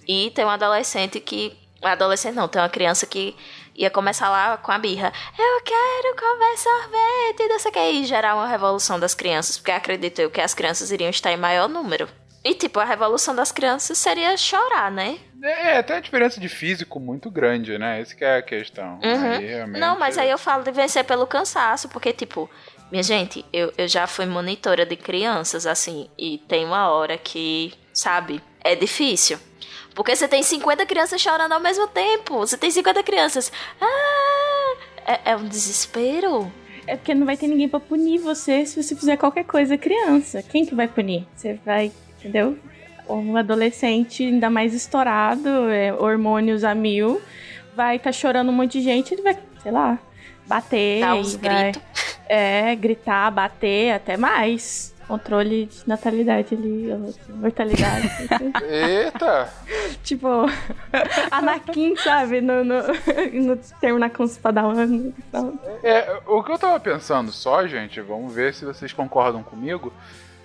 e 0.08 0.30
tem 0.34 0.44
um 0.44 0.50
adolescente 0.50 1.20
que. 1.20 1.56
Adolescente 1.82 2.34
não, 2.34 2.46
tem 2.48 2.60
uma 2.60 2.68
criança 2.68 3.06
que 3.06 3.34
ia 3.74 3.88
começar 3.88 4.28
lá 4.28 4.58
com 4.58 4.70
a 4.70 4.78
birra. 4.78 5.10
Eu 5.38 5.62
quero 5.62 6.16
comer 6.16 6.56
sorvete, 6.58 7.48
não 7.48 7.58
sei 7.58 7.70
o 7.70 7.72
que, 7.72 7.90
e 7.92 8.04
gerar 8.04 8.34
uma 8.34 8.46
revolução 8.46 9.00
das 9.00 9.14
crianças, 9.14 9.56
porque 9.56 9.70
acredito 9.70 10.18
eu 10.18 10.30
que 10.30 10.42
as 10.42 10.52
crianças 10.52 10.90
iriam 10.90 11.08
estar 11.08 11.32
em 11.32 11.38
maior 11.38 11.68
número. 11.68 12.06
E, 12.44 12.54
tipo, 12.54 12.80
a 12.80 12.84
revolução 12.84 13.34
das 13.34 13.52
crianças 13.52 13.96
seria 13.98 14.34
chorar, 14.36 14.90
né? 14.90 15.18
É, 15.42 15.82
tem 15.82 15.96
uma 15.96 16.02
diferença 16.02 16.40
de 16.40 16.48
físico 16.48 16.98
muito 16.98 17.30
grande, 17.30 17.78
né? 17.78 18.00
Essa 18.00 18.14
que 18.14 18.24
é 18.24 18.36
a 18.38 18.42
questão. 18.42 18.98
Uhum. 19.02 19.30
Aí, 19.32 19.46
realmente- 19.46 19.78
Não, 19.78 19.98
mas 19.98 20.16
aí 20.18 20.30
eu 20.30 20.38
falo 20.38 20.62
de 20.62 20.70
vencer 20.72 21.04
pelo 21.04 21.26
cansaço, 21.26 21.88
porque, 21.88 22.12
tipo, 22.12 22.50
minha 22.90 23.02
gente, 23.02 23.44
eu, 23.52 23.72
eu 23.78 23.86
já 23.88 24.06
fui 24.06 24.26
monitora 24.26 24.84
de 24.84 24.96
crianças, 24.96 25.66
assim, 25.66 26.08
e 26.18 26.38
tem 26.48 26.64
uma 26.64 26.90
hora 26.90 27.16
que, 27.16 27.72
sabe, 27.92 28.42
é 28.62 28.74
difícil. 28.74 29.38
Porque 29.94 30.14
você 30.14 30.26
tem 30.28 30.42
50 30.42 30.86
crianças 30.86 31.20
chorando 31.20 31.52
ao 31.52 31.60
mesmo 31.60 31.86
tempo. 31.88 32.38
Você 32.38 32.56
tem 32.56 32.70
50 32.70 33.02
crianças. 33.02 33.52
Ah! 33.80 34.76
É, 35.06 35.32
é 35.32 35.36
um 35.36 35.46
desespero. 35.46 36.50
É 36.86 36.96
porque 36.96 37.14
não 37.14 37.26
vai 37.26 37.36
ter 37.36 37.46
ninguém 37.48 37.68
pra 37.68 37.80
punir 37.80 38.18
você 38.18 38.64
se 38.64 38.80
você 38.82 38.94
fizer 38.96 39.16
qualquer 39.16 39.44
coisa 39.44 39.76
criança. 39.76 40.42
Quem 40.42 40.64
que 40.64 40.74
vai 40.74 40.86
punir? 40.88 41.26
Você 41.34 41.58
vai, 41.64 41.92
entendeu? 42.18 42.56
Um 43.08 43.36
adolescente 43.36 44.24
ainda 44.24 44.48
mais 44.48 44.72
estourado, 44.74 45.48
é, 45.68 45.92
hormônios 45.92 46.62
a 46.62 46.74
mil, 46.74 47.20
vai 47.74 47.96
estar 47.96 48.12
chorando 48.12 48.50
um 48.50 48.52
monte 48.52 48.78
de 48.78 48.82
gente, 48.82 49.12
ele 49.12 49.22
vai, 49.22 49.36
sei 49.62 49.72
lá, 49.72 49.98
bater. 50.46 51.00
Dá 51.00 51.14
uns 51.16 51.34
vai- 51.34 51.72
gritos. 51.72 51.82
É, 52.32 52.76
gritar, 52.76 53.28
bater, 53.32 53.92
até 53.92 54.16
mais. 54.16 54.94
Controle 55.08 55.66
de 55.66 55.88
natalidade 55.88 56.54
ali, 56.54 56.86
mortalidade. 57.28 58.08
Eita! 58.68 59.52
tipo, 60.04 60.28
Anakin, 61.32 61.96
sabe? 61.96 62.40
No, 62.40 62.62
no, 62.62 62.76
no 63.34 63.56
terminar 63.80 64.10
com 64.10 64.22
os 64.22 64.38
padawan. 64.38 65.10
É, 65.82 66.20
o 66.24 66.40
que 66.44 66.52
eu 66.52 66.58
tava 66.58 66.78
pensando 66.78 67.32
só, 67.32 67.66
gente, 67.66 68.00
vamos 68.00 68.32
ver 68.32 68.54
se 68.54 68.64
vocês 68.64 68.92
concordam 68.92 69.42
comigo, 69.42 69.92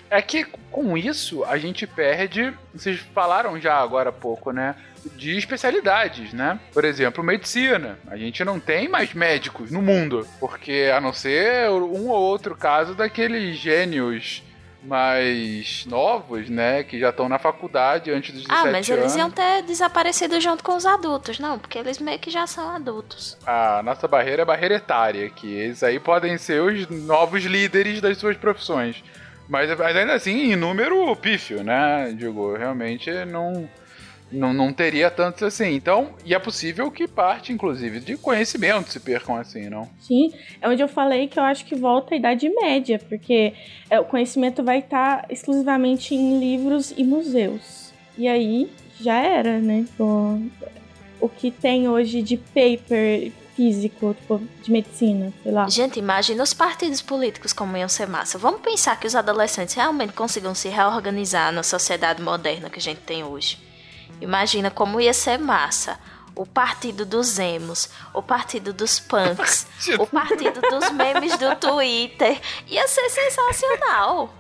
é 0.10 0.22
que 0.22 0.46
com 0.72 0.98
isso 0.98 1.44
a 1.46 1.58
gente 1.58 1.86
perde, 1.88 2.54
vocês 2.74 3.00
falaram 3.14 3.60
já 3.60 3.76
agora 3.78 4.10
há 4.10 4.14
pouco, 4.14 4.52
né? 4.52 4.76
De 5.16 5.38
especialidades, 5.38 6.34
né? 6.34 6.60
Por 6.74 6.84
exemplo, 6.84 7.24
medicina. 7.24 8.00
A 8.08 8.18
gente 8.18 8.44
não 8.44 8.60
tem 8.60 8.88
mais 8.88 9.14
médicos 9.14 9.70
no 9.72 9.82
mundo, 9.82 10.28
porque 10.40 10.92
a 10.96 11.00
não 11.00 11.14
ser 11.14 11.70
um 11.70 12.10
ou 12.10 12.22
outro 12.22 12.56
caso 12.56 12.96
daqueles 12.96 13.56
gênios 13.58 14.42
mais 14.82 15.86
novos, 15.88 16.50
né? 16.50 16.84
Que 16.84 17.00
já 17.00 17.10
estão 17.10 17.28
na 17.28 17.38
faculdade 17.40 18.12
antes 18.12 18.32
dos 18.34 18.44
17 18.44 18.68
Ah, 18.68 18.72
mas 18.72 18.90
anos. 18.90 19.02
eles 19.04 19.16
iam 19.16 19.30
ter 19.32 19.64
desaparecido 19.64 20.40
junto 20.40 20.64
com 20.64 20.76
os 20.76 20.86
adultos, 20.86 21.40
não, 21.40 21.58
porque 21.60 21.78
eles 21.78 22.00
meio 22.00 22.20
que 22.20 22.30
já 22.32 22.46
são 22.48 22.70
adultos. 22.70 23.38
A 23.46 23.82
nossa 23.84 24.08
barreira 24.08 24.44
é 24.44 24.46
barreira 24.46 24.76
etária, 24.76 25.30
que 25.30 25.52
eles 25.52 25.84
aí 25.84 26.00
podem 26.00 26.38
ser 26.38 26.62
os 26.62 26.88
novos 26.88 27.44
líderes 27.44 28.00
das 28.02 28.18
suas 28.18 28.38
profissões. 28.38 29.04
Mas, 29.48 29.70
mas 29.78 29.96
ainda 29.96 30.14
assim, 30.14 30.52
em 30.52 30.56
número 30.56 31.16
pífio, 31.16 31.64
né? 31.64 32.14
Digo, 32.18 32.56
realmente 32.56 33.10
não, 33.26 33.70
Não, 34.32 34.52
não 34.54 34.74
teria 34.74 35.12
tantos 35.12 35.44
assim. 35.44 35.76
Então, 35.76 36.10
e 36.26 36.34
é 36.34 36.40
possível 36.40 36.90
que 36.90 37.08
parte, 37.08 37.54
inclusive, 37.54 38.00
de 38.00 38.18
conhecimento 38.18 38.92
se 38.92 39.00
percam 39.00 39.38
assim, 39.38 39.70
não? 39.70 39.88
Sim, 40.00 40.34
é 40.60 40.68
onde 40.68 40.82
eu 40.82 40.88
falei 40.88 41.28
que 41.28 41.40
eu 41.40 41.44
acho 41.44 41.64
que 41.64 41.76
volta 41.76 42.16
à 42.16 42.18
Idade 42.18 42.50
Média, 42.50 43.00
porque 43.08 43.54
é, 43.90 44.00
o 44.00 44.06
conhecimento 44.06 44.64
vai 44.64 44.80
estar 44.80 45.26
exclusivamente 45.30 46.16
em 46.16 46.40
livros 46.40 46.92
e 46.98 47.04
museus. 47.04 47.94
E 48.18 48.28
aí 48.28 48.70
já 49.00 49.22
era, 49.22 49.60
né? 49.60 49.86
O, 50.00 50.42
o 51.22 51.30
que 51.30 51.52
tem 51.52 51.88
hoje 51.88 52.22
de 52.24 52.36
paper 52.38 53.32
físico, 53.56 54.14
tipo, 54.14 54.42
de 54.62 54.72
medicina, 54.72 55.34
sei 55.42 55.52
lá. 55.52 55.68
Gente, 55.70 55.98
imagina 55.98 56.44
os 56.44 56.54
partidos 56.54 57.02
políticos 57.02 57.54
como 57.54 57.78
iam 57.78 57.88
ser 57.88 58.08
massa. 58.08 58.38
Vamos 58.38 58.62
pensar 58.62 59.00
que 59.00 59.08
os 59.08 59.16
adolescentes 59.16 59.74
realmente 59.74 60.14
consigam 60.14 60.54
se 60.54 60.68
reorganizar 60.68 61.52
na 61.52 61.64
sociedade 61.64 62.22
moderna 62.22 62.70
que 62.70 62.80
a 62.80 62.82
gente 62.82 63.02
tem 63.02 63.24
hoje. 63.24 63.58
Imagina 64.20 64.70
como 64.70 65.00
ia 65.00 65.14
ser 65.14 65.38
massa. 65.38 66.00
O 66.36 66.46
partido 66.46 67.06
dos 67.06 67.40
emos, 67.40 67.90
o 68.14 68.22
partido 68.22 68.74
dos 68.74 69.00
punks, 69.00 69.68
o 69.98 70.06
partido 70.06 70.60
dos 70.60 70.92
memes 70.92 71.38
do 71.38 71.56
Twitter. 71.56 72.42
Ia 72.68 72.86
ser 72.90 73.10
sensacional. 73.10 74.34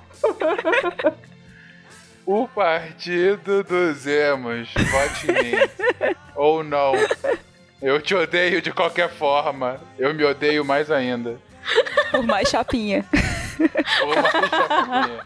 O 2.25 2.47
partido 2.49 3.63
dos 3.63 4.05
emos. 4.05 4.67
Vote 4.73 5.31
em 5.31 5.33
mim. 5.33 6.15
Ou 6.35 6.63
não. 6.65 6.93
Eu 7.87 8.01
te 8.01 8.15
odeio 8.15 8.61
de 8.63 8.71
qualquer 8.71 9.09
forma. 9.09 9.79
Eu 9.97 10.11
me 10.11 10.23
odeio 10.23 10.65
mais 10.65 10.89
ainda. 10.89 11.37
Por 12.09 12.23
mais 12.25 12.49
chapinha. 12.49 13.05
Ou 14.01 14.15
mais 14.21 14.49
chapinha. 14.49 15.19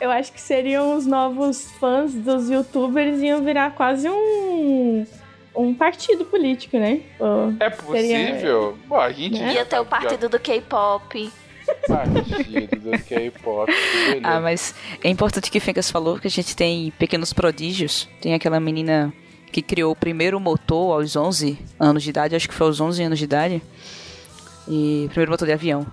Eu 0.00 0.10
acho 0.10 0.32
que 0.32 0.40
seriam 0.40 0.96
os 0.96 1.04
novos 1.06 1.70
fãs 1.78 2.14
dos 2.14 2.48
youtubers 2.48 3.20
iam 3.20 3.44
virar 3.44 3.72
quase 3.72 4.08
um 4.08 5.06
um 5.54 5.72
partido 5.74 6.24
político, 6.24 6.78
né? 6.78 7.00
Ou 7.20 7.54
É 7.60 7.68
possível? 7.70 8.76
Pô, 8.88 8.96
a 8.96 9.12
gente 9.12 9.38
Né? 9.38 9.48
já 9.48 9.52
Ia 9.60 9.64
ter 9.66 9.78
o 9.78 9.84
tá- 9.84 9.98
partido 10.00 10.28
do 10.28 10.40
K-pop. 10.40 11.30
Partido 11.86 12.76
do 12.80 12.98
K-pop. 13.04 13.72
Ah, 14.22 14.40
mas 14.40 14.74
é 15.02 15.08
importante 15.10 15.50
que 15.50 15.60
Fencas 15.60 15.90
falou 15.90 16.18
que 16.18 16.26
a 16.26 16.30
gente 16.30 16.56
tem 16.56 16.90
pequenos 16.98 17.32
prodígios. 17.32 18.08
Tem 18.20 18.34
aquela 18.34 18.58
menina 18.58 19.12
que 19.54 19.62
criou 19.62 19.92
o 19.92 19.96
primeiro 19.96 20.40
motor 20.40 20.94
aos 20.94 21.14
11 21.14 21.56
anos 21.78 22.02
de 22.02 22.10
idade, 22.10 22.34
acho 22.34 22.48
que 22.48 22.54
foi 22.54 22.66
aos 22.66 22.80
11 22.80 23.04
anos 23.04 23.18
de 23.20 23.24
idade. 23.24 23.62
E 24.66 25.06
primeiro 25.10 25.30
motor 25.30 25.46
de 25.46 25.52
avião. 25.52 25.86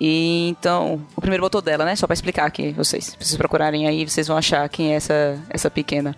E 0.00 0.48
então, 0.48 1.04
o 1.16 1.20
primeiro 1.20 1.42
motor 1.42 1.60
dela, 1.60 1.84
né? 1.84 1.96
Só 1.96 2.06
pra 2.06 2.14
explicar 2.14 2.46
aqui, 2.46 2.70
vocês. 2.70 3.06
Se 3.06 3.16
vocês 3.16 3.36
procurarem 3.36 3.88
aí, 3.88 4.08
vocês 4.08 4.28
vão 4.28 4.36
achar 4.36 4.68
quem 4.68 4.92
é 4.92 4.94
essa, 4.94 5.42
essa 5.50 5.68
pequena. 5.68 6.16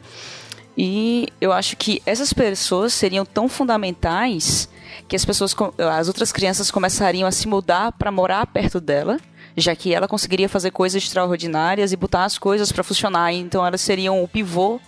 E 0.76 1.28
eu 1.40 1.50
acho 1.50 1.78
que 1.78 2.02
essas 2.04 2.30
pessoas 2.34 2.92
seriam 2.92 3.25
tão 3.25 3.49
fundamentais 3.49 4.68
que 5.08 5.16
as 5.16 5.25
pessoas, 5.25 5.56
as 5.78 6.08
outras 6.08 6.30
crianças 6.30 6.70
começariam 6.70 7.26
a 7.26 7.32
se 7.32 7.49
mudar 7.49 7.92
para 7.92 8.12
morar 8.12 8.46
perto 8.46 8.78
dela, 8.78 9.18
já 9.56 9.75
que 9.75 9.94
ela 9.94 10.06
conseguiria 10.06 10.49
fazer 10.49 10.70
coisas 10.70 11.02
extraordinárias 11.02 11.90
e 11.90 11.96
botar 11.96 12.26
as 12.26 12.37
coisas 12.37 12.70
para 12.70 12.84
funcionar. 12.84 13.32
Então 13.32 13.64
elas 13.64 13.80
seriam 13.80 14.22
o 14.22 14.28
pivô 14.28 14.78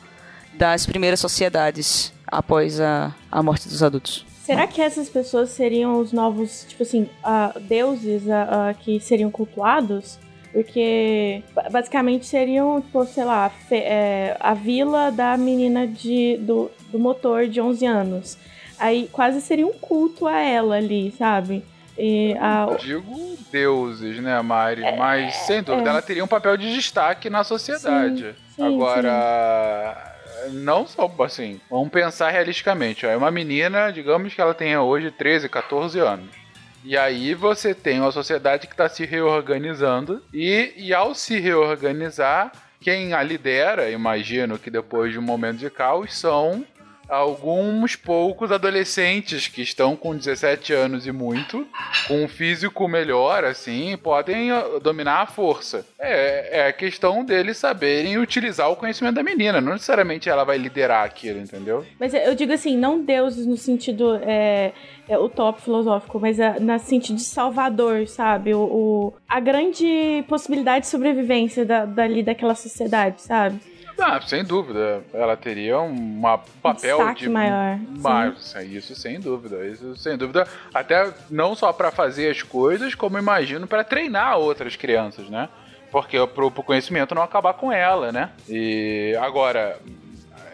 das 0.56 0.86
primeiras 0.86 1.20
sociedades 1.20 2.12
após 2.26 2.80
a, 2.80 3.14
a 3.30 3.42
morte 3.42 3.68
dos 3.68 3.82
adultos. 3.82 4.24
Será 4.44 4.66
que 4.66 4.80
essas 4.82 5.08
pessoas 5.08 5.50
seriam 5.50 5.98
os 5.98 6.12
novos, 6.12 6.66
tipo 6.68 6.82
assim, 6.82 7.08
ah, 7.22 7.54
deuses 7.60 8.28
ah, 8.28 8.68
ah, 8.70 8.74
que 8.74 9.00
seriam 9.00 9.30
cultuados? 9.30 10.18
Porque 10.52 11.42
ba- 11.54 11.68
basicamente 11.70 12.26
seriam, 12.26 12.80
tipo, 12.80 13.04
sei 13.06 13.24
lá, 13.24 13.48
fe- 13.48 13.76
é, 13.84 14.36
a 14.38 14.52
vila 14.54 15.10
da 15.10 15.36
menina 15.36 15.86
de, 15.86 16.36
do, 16.38 16.70
do 16.90 16.98
motor 16.98 17.48
de 17.48 17.60
11 17.60 17.86
anos. 17.86 18.38
Aí 18.78 19.08
quase 19.10 19.40
seria 19.40 19.66
um 19.66 19.72
culto 19.72 20.26
a 20.26 20.38
ela 20.38 20.76
ali, 20.76 21.12
sabe? 21.16 21.64
E 21.96 22.36
a, 22.38 22.66
Digo 22.78 23.36
deuses, 23.50 24.20
né, 24.20 24.40
Mari? 24.42 24.82
Mas, 24.98 25.34
sem 25.36 25.62
dúvida, 25.62 25.88
é. 25.88 25.90
ela 25.90 26.02
teria 26.02 26.24
um 26.24 26.28
papel 26.28 26.56
de 26.56 26.72
destaque 26.74 27.30
na 27.30 27.42
sociedade. 27.44 28.34
Sim, 28.54 28.56
sim, 28.56 28.62
Agora, 28.74 30.13
não 30.50 30.86
só 30.86 31.12
assim. 31.20 31.60
Vamos 31.70 31.90
pensar 31.90 32.30
realisticamente. 32.30 33.06
ó. 33.06 33.10
É 33.10 33.16
uma 33.16 33.30
menina, 33.30 33.90
digamos 33.90 34.34
que 34.34 34.40
ela 34.40 34.54
tenha 34.54 34.82
hoje 34.82 35.10
13, 35.10 35.48
14 35.48 35.98
anos. 35.98 36.44
E 36.84 36.98
aí 36.98 37.34
você 37.34 37.74
tem 37.74 38.00
uma 38.00 38.12
sociedade 38.12 38.66
que 38.66 38.74
está 38.74 38.88
se 38.88 39.06
reorganizando. 39.06 40.22
E, 40.32 40.72
e 40.76 40.92
ao 40.92 41.14
se 41.14 41.38
reorganizar, 41.40 42.52
quem 42.80 43.14
a 43.14 43.22
lidera, 43.22 43.90
imagino 43.90 44.58
que 44.58 44.70
depois 44.70 45.10
de 45.10 45.18
um 45.18 45.22
momento 45.22 45.56
de 45.56 45.70
caos, 45.70 46.14
são 46.14 46.64
alguns 47.08 47.96
poucos 47.96 48.50
adolescentes 48.52 49.48
que 49.48 49.62
estão 49.62 49.96
com 49.96 50.16
17 50.16 50.72
anos 50.72 51.06
e 51.06 51.12
muito, 51.12 51.66
com 52.08 52.24
um 52.24 52.28
físico 52.28 52.86
melhor, 52.88 53.44
assim, 53.44 53.96
podem 53.96 54.50
ah, 54.50 54.64
dominar 54.82 55.22
a 55.22 55.26
força. 55.26 55.86
É, 55.98 56.60
é 56.60 56.66
a 56.68 56.72
questão 56.72 57.24
deles 57.24 57.56
saberem 57.58 58.18
utilizar 58.18 58.70
o 58.70 58.76
conhecimento 58.76 59.14
da 59.16 59.22
menina, 59.22 59.60
não 59.60 59.72
necessariamente 59.72 60.28
ela 60.28 60.44
vai 60.44 60.58
liderar 60.58 61.04
aquilo, 61.04 61.38
entendeu? 61.40 61.84
Mas 61.98 62.14
eu 62.14 62.34
digo 62.34 62.52
assim, 62.52 62.76
não 62.76 63.00
deuses 63.00 63.46
no 63.46 63.56
sentido 63.56 64.16
é, 64.22 64.72
é, 65.08 65.18
utópico 65.18 65.64
filosófico, 65.64 66.18
mas 66.20 66.38
é, 66.38 66.58
no 66.58 66.78
sentido 66.78 67.16
de 67.16 67.22
salvador, 67.24 68.06
sabe? 68.08 68.54
O, 68.54 68.60
o- 68.60 69.14
a 69.28 69.40
grande 69.40 70.24
possibilidade 70.28 70.84
de 70.84 70.90
sobrevivência 70.90 71.64
da, 71.64 71.84
dali 71.84 72.22
daquela 72.22 72.54
sociedade, 72.54 73.22
sabe? 73.22 73.58
Ah, 73.98 74.20
sem 74.20 74.44
dúvida, 74.44 75.02
ela 75.12 75.36
teria 75.36 75.80
um 75.80 76.20
um 76.24 76.60
papel 76.60 76.98
destaque 76.98 77.20
de 77.20 77.28
maior, 77.28 77.78
Mas, 78.00 78.54
isso 78.64 78.94
sem 78.94 79.20
dúvida, 79.20 79.64
isso 79.66 79.96
sem 79.96 80.16
dúvida, 80.16 80.46
até 80.72 81.12
não 81.30 81.54
só 81.54 81.72
pra 81.72 81.90
fazer 81.90 82.30
as 82.30 82.42
coisas, 82.42 82.94
como 82.94 83.18
imagino 83.18 83.66
pra 83.66 83.84
treinar 83.84 84.38
outras 84.38 84.76
crianças, 84.76 85.28
né? 85.28 85.48
Porque 85.90 86.16
pro, 86.26 86.50
pro 86.50 86.62
conhecimento 86.62 87.14
não 87.14 87.22
acabar 87.22 87.54
com 87.54 87.70
ela, 87.70 88.10
né? 88.10 88.30
E 88.48 89.16
agora 89.20 89.78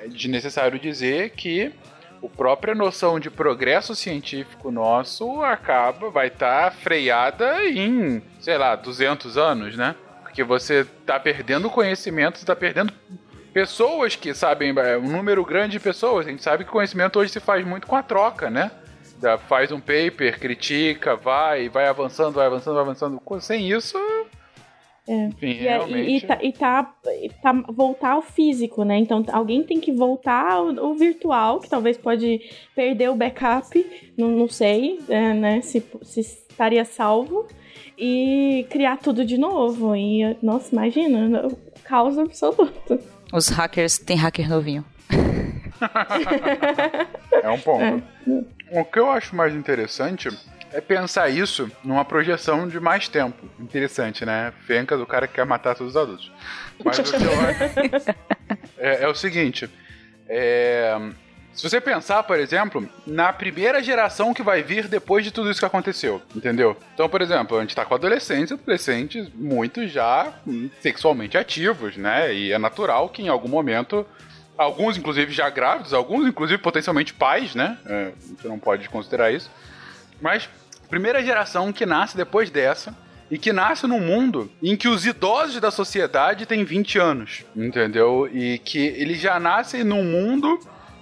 é 0.02 0.08
desnecessário 0.08 0.78
dizer 0.78 1.30
que 1.30 1.72
a 2.22 2.28
própria 2.28 2.74
noção 2.74 3.18
de 3.18 3.30
progresso 3.30 3.94
científico 3.94 4.70
nosso 4.70 5.42
acaba 5.42 6.10
vai 6.10 6.26
estar 6.26 6.70
freada 6.72 7.64
em, 7.64 8.22
sei 8.38 8.58
lá, 8.58 8.76
200 8.76 9.38
anos, 9.38 9.76
né? 9.76 9.94
Porque 10.22 10.44
você 10.44 10.84
tá 11.06 11.18
perdendo 11.18 11.70
conhecimento, 11.70 12.38
você 12.38 12.44
tá 12.44 12.54
perdendo 12.54 12.92
pessoas 13.50 14.16
que 14.16 14.32
sabem, 14.34 14.74
é, 14.78 14.96
um 14.96 15.08
número 15.10 15.44
grande 15.44 15.72
de 15.72 15.80
pessoas. 15.80 16.26
A 16.26 16.30
gente 16.30 16.42
sabe 16.42 16.64
que 16.64 16.70
conhecimento 16.70 17.18
hoje 17.18 17.32
se 17.32 17.40
faz 17.40 17.64
muito 17.66 17.86
com 17.86 17.96
a 17.96 18.02
troca, 18.02 18.48
né? 18.50 18.70
Da- 19.20 19.36
Faz 19.38 19.70
um 19.70 19.78
paper, 19.80 20.38
critica, 20.38 21.14
vai, 21.16 21.68
vai 21.68 21.86
avançando, 21.86 22.34
vai 22.34 22.46
avançando, 22.46 22.74
vai 22.74 22.82
avançando. 22.84 23.20
Sem 23.40 23.70
isso, 23.70 23.98
É. 25.08 25.26
enfim, 25.26 25.46
E, 25.48 25.66
é- 25.66 25.70
realmente. 25.72 26.10
e, 26.10 26.16
e 26.16 26.20
tá, 26.22 26.38
e 26.42 26.52
tá- 26.52 26.94
e 27.22 27.28
tá- 27.42 27.64
voltar 27.68 28.12
ao 28.12 28.22
físico, 28.22 28.82
né? 28.84 28.96
Então 28.98 29.24
alguém 29.32 29.62
tem 29.62 29.78
que 29.80 29.92
voltar 29.92 30.50
ao, 30.52 30.68
ao 30.78 30.94
virtual, 30.94 31.60
que 31.60 31.68
talvez 31.68 31.98
pode 31.98 32.40
perder 32.74 33.10
o 33.10 33.14
backup, 33.16 34.12
não, 34.16 34.28
não 34.28 34.48
sei, 34.48 34.98
é, 35.08 35.34
né? 35.34 35.60
Se, 35.60 35.84
se 36.02 36.20
estaria 36.20 36.84
salvo. 36.84 37.46
E 38.02 38.66
criar 38.70 38.96
tudo 38.96 39.26
de 39.26 39.36
novo. 39.36 39.94
E, 39.94 40.34
nossa, 40.42 40.72
imagina, 40.74 41.46
caos 41.84 42.16
absoluto. 42.16 42.98
Os 43.32 43.48
hackers, 43.48 43.98
tem 43.98 44.16
hacker 44.16 44.48
novinho. 44.48 44.84
É 47.42 47.48
um 47.48 47.58
ponto. 47.58 48.02
O 48.70 48.84
que 48.84 48.98
eu 48.98 49.10
acho 49.10 49.34
mais 49.34 49.54
interessante 49.54 50.28
é 50.72 50.80
pensar 50.80 51.28
isso 51.30 51.70
numa 51.82 52.04
projeção 52.04 52.68
de 52.68 52.78
mais 52.78 53.08
tempo. 53.08 53.48
Interessante, 53.58 54.24
né? 54.24 54.52
Fenca 54.66 54.96
do 54.96 55.06
cara 55.06 55.26
que 55.26 55.34
quer 55.34 55.46
matar 55.46 55.74
todos 55.74 55.94
os 55.94 55.96
adultos. 55.96 56.30
Mas 56.84 56.98
o 56.98 57.02
que 57.02 57.16
eu 57.16 57.16
acho 57.40 58.10
é, 58.78 59.04
é 59.04 59.08
o 59.08 59.14
seguinte: 59.14 59.70
é, 60.28 60.96
se 61.52 61.68
você 61.68 61.80
pensar, 61.80 62.22
por 62.22 62.38
exemplo, 62.38 62.88
na 63.06 63.32
primeira 63.32 63.82
geração 63.82 64.32
que 64.32 64.42
vai 64.42 64.62
vir 64.62 64.86
depois 64.88 65.24
de 65.24 65.30
tudo 65.30 65.50
isso 65.50 65.60
que 65.60 65.66
aconteceu, 65.66 66.22
entendeu? 66.34 66.76
Então, 66.94 67.08
por 67.08 67.20
exemplo, 67.20 67.58
a 67.58 67.60
gente 67.60 67.74
tá 67.74 67.84
com 67.84 67.94
adolescentes, 67.94 68.52
adolescentes 68.52 69.28
muitos 69.34 69.90
já 69.90 70.32
hum, 70.46 70.70
sexualmente 70.80 71.36
ativos, 71.36 71.96
né? 71.96 72.32
E 72.32 72.52
é 72.52 72.58
natural 72.58 73.08
que 73.08 73.22
em 73.22 73.28
algum 73.28 73.48
momento 73.48 74.06
alguns 74.56 74.96
inclusive 74.96 75.32
já 75.32 75.50
grávidos, 75.50 75.92
alguns 75.92 76.28
inclusive 76.28 76.62
potencialmente 76.62 77.12
pais, 77.14 77.54
né? 77.54 77.78
É, 77.86 78.12
você 78.38 78.46
não 78.46 78.58
pode 78.58 78.88
considerar 78.88 79.32
isso. 79.32 79.50
Mas 80.20 80.48
primeira 80.88 81.22
geração 81.22 81.72
que 81.72 81.84
nasce 81.84 82.16
depois 82.16 82.50
dessa 82.50 82.94
e 83.30 83.38
que 83.38 83.52
nasce 83.52 83.86
num 83.86 84.00
mundo 84.00 84.50
em 84.62 84.76
que 84.76 84.88
os 84.88 85.06
idosos 85.06 85.60
da 85.60 85.70
sociedade 85.70 86.46
têm 86.46 86.64
20 86.64 86.98
anos, 86.98 87.44
entendeu? 87.56 88.28
E 88.32 88.58
que 88.58 88.78
eles 88.78 89.20
já 89.20 89.38
nascem 89.38 89.84
num 89.84 90.04
mundo 90.04 90.60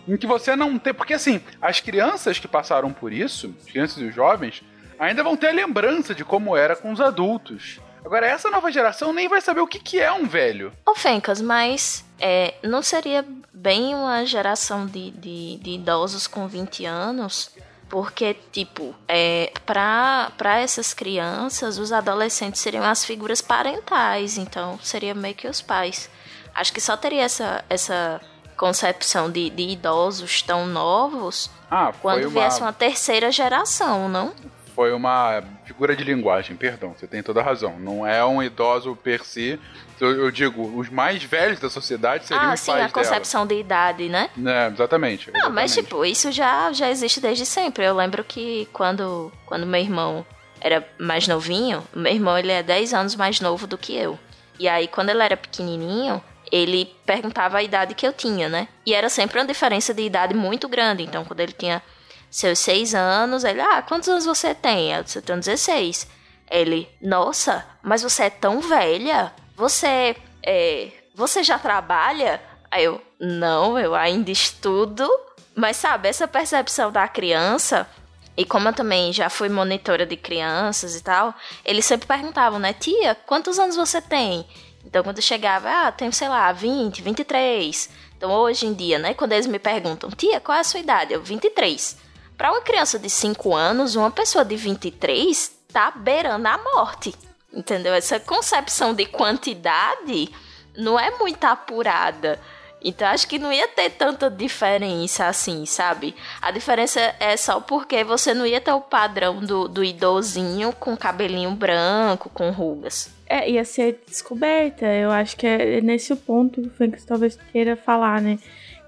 em 0.08 0.16
que 0.16 0.26
você 0.26 0.56
não 0.56 0.78
tem, 0.78 0.94
porque 0.94 1.14
assim, 1.14 1.40
as 1.60 1.80
crianças 1.80 2.38
que 2.38 2.48
passaram 2.48 2.92
por 2.92 3.12
isso, 3.12 3.54
as 3.60 3.70
crianças 3.70 3.98
e 3.98 4.06
os 4.06 4.14
jovens, 4.14 4.62
ainda 4.98 5.22
vão 5.22 5.36
ter 5.36 5.48
a 5.48 5.52
lembrança 5.52 6.14
de 6.14 6.24
como 6.24 6.56
era 6.56 6.74
com 6.74 6.90
os 6.90 7.00
adultos. 7.00 7.80
Agora, 8.04 8.26
essa 8.26 8.50
nova 8.50 8.70
geração 8.72 9.12
nem 9.12 9.28
vai 9.28 9.40
saber 9.40 9.60
o 9.60 9.66
que, 9.66 9.78
que 9.78 10.00
é 10.00 10.10
um 10.10 10.26
velho. 10.26 10.72
Ô, 10.86 10.94
Fencas, 10.94 11.40
mas 11.40 12.04
é, 12.18 12.54
não 12.62 12.82
seria 12.82 13.24
bem 13.52 13.94
uma 13.94 14.24
geração 14.24 14.86
de, 14.86 15.10
de, 15.10 15.56
de 15.56 15.70
idosos 15.72 16.26
com 16.26 16.48
20 16.48 16.86
anos? 16.86 17.50
Porque, 17.88 18.34
tipo, 18.52 18.94
é, 19.06 19.52
pra, 19.64 20.30
pra 20.36 20.58
essas 20.58 20.92
crianças, 20.92 21.78
os 21.78 21.92
adolescentes 21.92 22.60
seriam 22.60 22.84
as 22.84 23.04
figuras 23.04 23.40
parentais, 23.40 24.36
então 24.36 24.78
seria 24.82 25.14
meio 25.14 25.34
que 25.34 25.48
os 25.48 25.62
pais. 25.62 26.10
Acho 26.54 26.72
que 26.72 26.80
só 26.80 26.96
teria 26.96 27.22
essa, 27.22 27.64
essa 27.68 28.20
concepção 28.58 29.30
de, 29.30 29.48
de 29.48 29.62
idosos 29.62 30.42
tão 30.42 30.66
novos 30.66 31.50
Ah, 31.70 31.92
quando 32.02 32.24
uma, 32.24 32.30
viesse 32.30 32.60
uma 32.60 32.72
terceira 32.72 33.30
geração, 33.32 34.08
não? 34.08 34.34
foi 34.78 34.92
uma 34.92 35.42
figura 35.64 35.96
de 35.96 36.04
linguagem, 36.04 36.54
perdão, 36.54 36.94
você 36.96 37.04
tem 37.04 37.20
toda 37.20 37.40
a 37.40 37.42
razão. 37.42 37.80
Não 37.80 38.06
é 38.06 38.24
um 38.24 38.40
idoso 38.40 38.94
per 38.94 39.24
si. 39.24 39.58
Eu, 40.00 40.12
eu 40.12 40.30
digo, 40.30 40.62
os 40.78 40.88
mais 40.88 41.20
velhos 41.24 41.58
da 41.58 41.68
sociedade 41.68 42.28
seriam 42.28 42.50
ah, 42.50 42.54
os 42.54 42.60
sim, 42.60 42.70
pais 42.70 42.84
a 42.84 42.88
concepção 42.88 43.44
de 43.44 43.58
idade, 43.58 44.08
né? 44.08 44.30
dela. 44.36 44.66
É, 44.66 44.68
exatamente. 44.68 45.32
Não, 45.32 45.50
mas 45.50 45.72
exatamente. 45.72 45.82
tipo, 45.82 46.04
isso 46.04 46.30
já, 46.30 46.72
já 46.72 46.88
existe 46.88 47.20
desde 47.20 47.44
sempre. 47.44 47.84
Eu 47.84 47.96
lembro 47.96 48.22
que 48.22 48.68
quando, 48.72 49.32
quando 49.44 49.66
meu 49.66 49.80
irmão 49.80 50.24
era 50.60 50.88
mais 50.96 51.26
novinho, 51.26 51.82
meu 51.92 52.12
irmão 52.12 52.38
ele 52.38 52.52
é 52.52 52.62
10 52.62 52.94
anos 52.94 53.16
mais 53.16 53.40
novo 53.40 53.66
do 53.66 53.76
que 53.76 53.96
eu. 53.96 54.16
E 54.60 54.68
aí, 54.68 54.86
quando 54.86 55.10
ele 55.10 55.24
era 55.24 55.36
pequenininho, 55.36 56.22
ele 56.50 56.86
perguntava 57.04 57.58
a 57.58 57.62
idade 57.62 57.94
que 57.94 58.06
eu 58.06 58.12
tinha, 58.12 58.48
né? 58.48 58.68
E 58.84 58.94
era 58.94 59.08
sempre 59.08 59.38
uma 59.38 59.46
diferença 59.46 59.92
de 59.92 60.02
idade 60.02 60.34
muito 60.34 60.68
grande. 60.68 61.02
Então, 61.02 61.24
quando 61.24 61.40
ele 61.40 61.52
tinha 61.52 61.82
seus 62.30 62.58
6 62.60 62.94
anos, 62.94 63.44
ele, 63.44 63.60
ah, 63.60 63.82
quantos 63.82 64.08
anos 64.08 64.24
você 64.24 64.54
tem? 64.54 64.92
Eu 64.92 65.02
disse, 65.02 65.18
eu 65.18 65.22
tenho 65.22 65.38
16. 65.38 66.08
Ele, 66.50 66.88
nossa, 67.00 67.66
mas 67.82 68.02
você 68.02 68.24
é 68.24 68.30
tão 68.30 68.60
velha? 68.60 69.32
Você, 69.56 70.16
é, 70.42 70.90
você 71.14 71.42
já 71.42 71.58
trabalha? 71.58 72.40
Aí 72.70 72.84
eu, 72.84 73.00
não, 73.18 73.78
eu 73.78 73.94
ainda 73.94 74.30
estudo. 74.30 75.08
Mas 75.54 75.76
sabe, 75.76 76.08
essa 76.08 76.28
percepção 76.28 76.92
da 76.92 77.08
criança, 77.08 77.88
e 78.36 78.44
como 78.44 78.68
eu 78.68 78.72
também 78.72 79.12
já 79.12 79.28
fui 79.28 79.48
monitora 79.48 80.06
de 80.06 80.16
crianças 80.16 80.94
e 80.94 81.02
tal, 81.02 81.34
eles 81.64 81.84
sempre 81.84 82.06
perguntavam, 82.06 82.60
né, 82.60 82.72
tia, 82.72 83.16
quantos 83.26 83.58
anos 83.58 83.74
você 83.74 84.00
tem? 84.00 84.46
Então 84.88 85.04
quando 85.04 85.20
chegava, 85.20 85.68
ah, 85.70 85.92
tenho, 85.92 86.12
sei 86.12 86.30
lá, 86.30 86.50
20, 86.50 87.02
23. 87.02 87.90
Então 88.16 88.30
hoje 88.30 88.66
em 88.66 88.72
dia, 88.72 88.98
né, 88.98 89.12
quando 89.12 89.32
eles 89.32 89.46
me 89.46 89.58
perguntam, 89.58 90.10
tia, 90.10 90.40
qual 90.40 90.56
é 90.56 90.60
a 90.62 90.64
sua 90.64 90.80
idade? 90.80 91.12
Eu, 91.12 91.22
23. 91.22 91.98
Para 92.38 92.50
uma 92.50 92.62
criança 92.62 92.98
de 92.98 93.10
5 93.10 93.54
anos, 93.54 93.96
uma 93.96 94.10
pessoa 94.10 94.46
de 94.46 94.56
23 94.56 95.52
tá 95.70 95.90
beirando 95.90 96.48
a 96.48 96.56
morte. 96.56 97.14
Entendeu? 97.52 97.92
Essa 97.92 98.18
concepção 98.18 98.94
de 98.94 99.04
quantidade 99.04 100.30
não 100.74 100.98
é 100.98 101.10
muito 101.18 101.44
apurada. 101.44 102.40
Então 102.82 103.08
acho 103.08 103.28
que 103.28 103.38
não 103.38 103.52
ia 103.52 103.68
ter 103.68 103.90
tanta 103.90 104.30
diferença 104.30 105.26
assim, 105.26 105.66
sabe? 105.66 106.14
A 106.40 106.50
diferença 106.50 107.00
é 107.20 107.36
só 107.36 107.60
porque 107.60 108.04
você 108.04 108.32
não 108.32 108.46
ia 108.46 108.60
ter 108.60 108.72
o 108.72 108.80
padrão 108.80 109.40
do, 109.40 109.68
do 109.68 109.84
idosinho 109.84 110.72
com 110.72 110.96
cabelinho 110.96 111.50
branco, 111.50 112.30
com 112.30 112.50
rugas. 112.50 113.17
É, 113.28 113.50
ia 113.50 113.64
ser 113.64 114.00
descoberta. 114.06 114.86
Eu 114.86 115.10
acho 115.10 115.36
que 115.36 115.46
é 115.46 115.80
nesse 115.80 116.14
ponto 116.16 116.62
que 116.62 116.68
o 116.68 116.70
Frank 116.70 117.04
talvez 117.04 117.38
queira 117.52 117.76
falar, 117.76 118.22
né? 118.22 118.38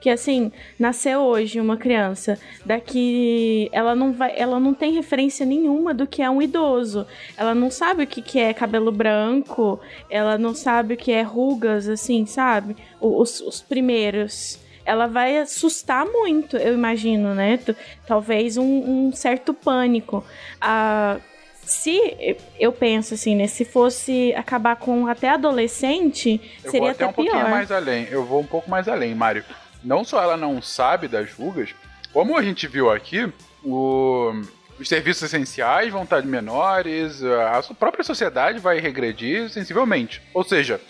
Que 0.00 0.08
assim, 0.08 0.50
nasceu 0.78 1.20
hoje 1.20 1.60
uma 1.60 1.76
criança, 1.76 2.38
daqui 2.64 3.68
ela 3.70 3.94
não 3.94 4.14
vai, 4.14 4.32
ela 4.34 4.58
não 4.58 4.72
tem 4.72 4.92
referência 4.92 5.44
nenhuma 5.44 5.92
do 5.92 6.06
que 6.06 6.22
é 6.22 6.30
um 6.30 6.40
idoso. 6.40 7.06
Ela 7.36 7.54
não 7.54 7.70
sabe 7.70 8.04
o 8.04 8.06
que, 8.06 8.22
que 8.22 8.38
é 8.38 8.54
cabelo 8.54 8.90
branco, 8.90 9.78
ela 10.08 10.38
não 10.38 10.54
sabe 10.54 10.94
o 10.94 10.96
que 10.96 11.12
é 11.12 11.20
rugas, 11.20 11.86
assim, 11.86 12.24
sabe? 12.24 12.76
Os, 12.98 13.42
os 13.42 13.60
primeiros. 13.60 14.58
Ela 14.86 15.06
vai 15.06 15.36
assustar 15.36 16.06
muito, 16.06 16.56
eu 16.56 16.72
imagino, 16.72 17.34
né? 17.34 17.58
Talvez 18.06 18.56
um, 18.56 19.08
um 19.08 19.12
certo 19.12 19.52
pânico. 19.52 20.24
Ah, 20.58 21.20
se 21.64 22.36
eu 22.58 22.72
penso 22.72 23.14
assim, 23.14 23.34
né? 23.36 23.46
Se 23.46 23.64
fosse 23.64 24.34
acabar 24.34 24.76
com 24.76 25.06
até 25.06 25.28
adolescente, 25.28 26.40
Eu 26.64 26.70
seria 26.70 26.80
vou 26.80 26.90
até 26.90 27.04
até 27.04 27.06
um 27.06 27.12
pouquinho 27.12 27.36
pior. 27.36 27.50
mais 27.50 27.70
além. 27.70 28.08
Eu 28.10 28.24
vou 28.24 28.40
um 28.40 28.46
pouco 28.46 28.70
mais 28.70 28.88
além, 28.88 29.14
Mário. 29.14 29.44
Não 29.82 30.04
só 30.04 30.22
ela 30.22 30.36
não 30.36 30.60
sabe 30.60 31.08
das 31.08 31.32
rugas, 31.32 31.70
como 32.12 32.36
a 32.36 32.42
gente 32.42 32.66
viu 32.66 32.90
aqui, 32.90 33.32
o- 33.64 34.32
os 34.78 34.88
serviços 34.88 35.22
essenciais 35.22 35.92
vão 35.92 36.02
estar 36.04 36.22
menores, 36.22 37.22
a 37.22 37.62
própria 37.74 38.02
sociedade 38.04 38.58
vai 38.58 38.78
regredir 38.80 39.48
sensivelmente. 39.50 40.20
Ou 40.34 40.42
seja, 40.42 40.80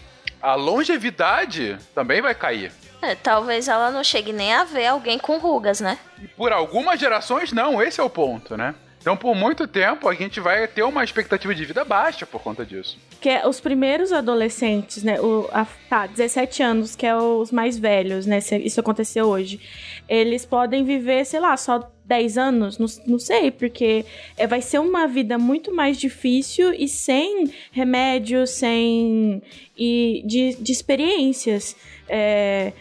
a 0.40 0.54
longevidade 0.54 1.76
também 1.94 2.20
vai 2.22 2.34
cair. 2.34 2.72
É, 3.02 3.14
talvez 3.14 3.66
ela 3.68 3.90
não 3.90 4.04
chegue 4.04 4.32
nem 4.32 4.52
a 4.52 4.64
ver 4.64 4.86
alguém 4.86 5.18
com 5.18 5.38
rugas, 5.38 5.80
né? 5.80 5.98
E 6.22 6.28
por 6.28 6.52
algumas 6.52 7.00
gerações, 7.00 7.52
não, 7.52 7.82
esse 7.82 8.00
é 8.00 8.02
o 8.04 8.10
ponto, 8.10 8.56
né? 8.56 8.74
Então, 9.00 9.16
por 9.16 9.34
muito 9.34 9.66
tempo, 9.66 10.08
a 10.08 10.14
gente 10.14 10.40
vai 10.40 10.68
ter 10.68 10.82
uma 10.82 11.02
expectativa 11.02 11.54
de 11.54 11.64
vida 11.64 11.84
baixa 11.84 12.26
por 12.26 12.42
conta 12.42 12.66
disso. 12.66 12.98
Que 13.18 13.30
é 13.30 13.48
os 13.48 13.58
primeiros 13.58 14.12
adolescentes, 14.12 15.02
né? 15.02 15.18
O, 15.18 15.48
a, 15.52 15.66
tá, 15.88 16.06
17 16.06 16.62
anos, 16.62 16.94
que 16.94 17.06
é 17.06 17.16
os 17.16 17.50
mais 17.50 17.78
velhos, 17.78 18.26
né? 18.26 18.40
Se 18.40 18.58
isso 18.58 18.78
aconteceu 18.78 19.26
hoje. 19.26 19.58
Eles 20.06 20.44
podem 20.44 20.84
viver, 20.84 21.24
sei 21.24 21.40
lá, 21.40 21.56
só 21.56 21.90
10 22.04 22.36
anos, 22.36 22.78
não, 22.78 22.86
não 23.06 23.18
sei, 23.18 23.50
porque 23.50 24.04
é, 24.36 24.46
vai 24.46 24.60
ser 24.60 24.80
uma 24.80 25.06
vida 25.06 25.38
muito 25.38 25.74
mais 25.74 25.96
difícil 25.96 26.74
e 26.74 26.86
sem 26.86 27.50
remédio, 27.72 28.46
sem. 28.46 29.42
e 29.78 30.22
de, 30.26 30.56
de 30.60 30.72
experiências. 30.72 31.74
é, 32.06 32.72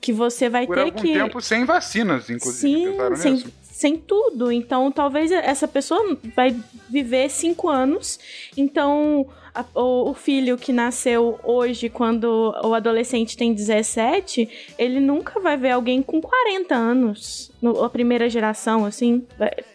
que 0.00 0.10
você 0.10 0.48
vai 0.48 0.66
Por 0.66 0.74
ter 0.74 0.82
algum 0.84 1.02
que. 1.02 1.12
tempo 1.12 1.38
sem 1.42 1.66
vacinas, 1.66 2.30
inclusive. 2.30 2.92
Sim, 2.92 3.16
sem, 3.16 3.32
nisso? 3.32 3.52
Sem 3.76 3.94
tudo. 3.98 4.50
Então, 4.50 4.90
talvez 4.90 5.30
essa 5.30 5.68
pessoa 5.68 6.16
vai 6.34 6.56
viver 6.88 7.28
cinco 7.30 7.68
anos. 7.68 8.18
Então, 8.56 9.28
a- 9.54 9.64
o, 9.74 10.10
o 10.10 10.14
filho 10.14 10.56
que 10.56 10.72
nasceu 10.72 11.38
hoje, 11.44 11.90
quando 11.90 12.54
o 12.64 12.72
adolescente 12.72 13.36
tem 13.36 13.52
17, 13.52 14.48
ele 14.78 14.98
nunca 14.98 15.38
vai 15.40 15.58
ver 15.58 15.72
alguém 15.72 16.00
com 16.02 16.22
40 16.22 16.74
anos. 16.74 17.50
No, 17.60 17.84
a 17.84 17.90
primeira 17.90 18.30
geração, 18.30 18.86
assim. 18.86 19.26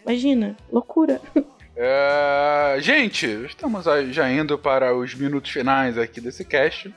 Imagina, 0.04 0.56
loucura. 0.70 1.20
É, 1.74 2.76
gente, 2.80 3.24
estamos 3.46 3.86
já 4.10 4.30
indo 4.30 4.58
para 4.58 4.94
os 4.94 5.14
minutos 5.14 5.50
finais 5.50 5.96
aqui 5.96 6.20
desse 6.20 6.44
cast. 6.44 6.94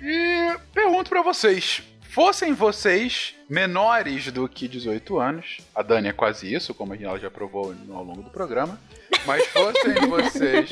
E 0.00 0.56
pergunto 0.72 1.10
pra 1.10 1.20
vocês: 1.20 1.82
fossem 2.18 2.52
vocês 2.52 3.36
menores 3.48 4.32
do 4.32 4.48
que 4.48 4.66
18 4.66 5.20
anos, 5.20 5.58
a 5.72 5.84
Dani 5.84 6.08
é 6.08 6.12
quase 6.12 6.52
isso, 6.52 6.74
como 6.74 6.92
a 6.92 6.96
gente 6.96 7.20
já 7.20 7.30
provou 7.30 7.72
ao 7.92 8.02
longo 8.02 8.22
do 8.22 8.28
programa, 8.28 8.76
mas 9.24 9.46
fossem 9.46 9.94
vocês 10.10 10.68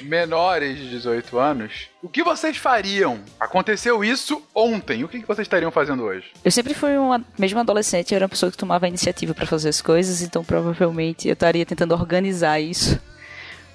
menores 0.00 0.78
de 0.78 0.88
18 0.88 1.38
anos, 1.38 1.90
o 2.02 2.08
que 2.08 2.22
vocês 2.22 2.56
fariam? 2.56 3.20
Aconteceu 3.38 4.02
isso 4.02 4.42
ontem, 4.54 5.04
o 5.04 5.08
que 5.08 5.18
vocês 5.26 5.44
estariam 5.44 5.70
fazendo 5.70 6.04
hoje? 6.04 6.32
Eu 6.42 6.50
sempre 6.50 6.72
fui 6.72 6.96
uma, 6.96 7.22
mesmo 7.38 7.60
adolescente, 7.60 8.12
eu 8.12 8.16
era 8.16 8.24
uma 8.24 8.30
pessoa 8.30 8.50
que 8.50 8.56
tomava 8.56 8.86
a 8.86 8.88
iniciativa 8.88 9.34
pra 9.34 9.44
fazer 9.44 9.68
as 9.68 9.82
coisas, 9.82 10.22
então 10.22 10.42
provavelmente 10.42 11.28
eu 11.28 11.34
estaria 11.34 11.66
tentando 11.66 11.92
organizar 11.92 12.58
isso. 12.58 12.98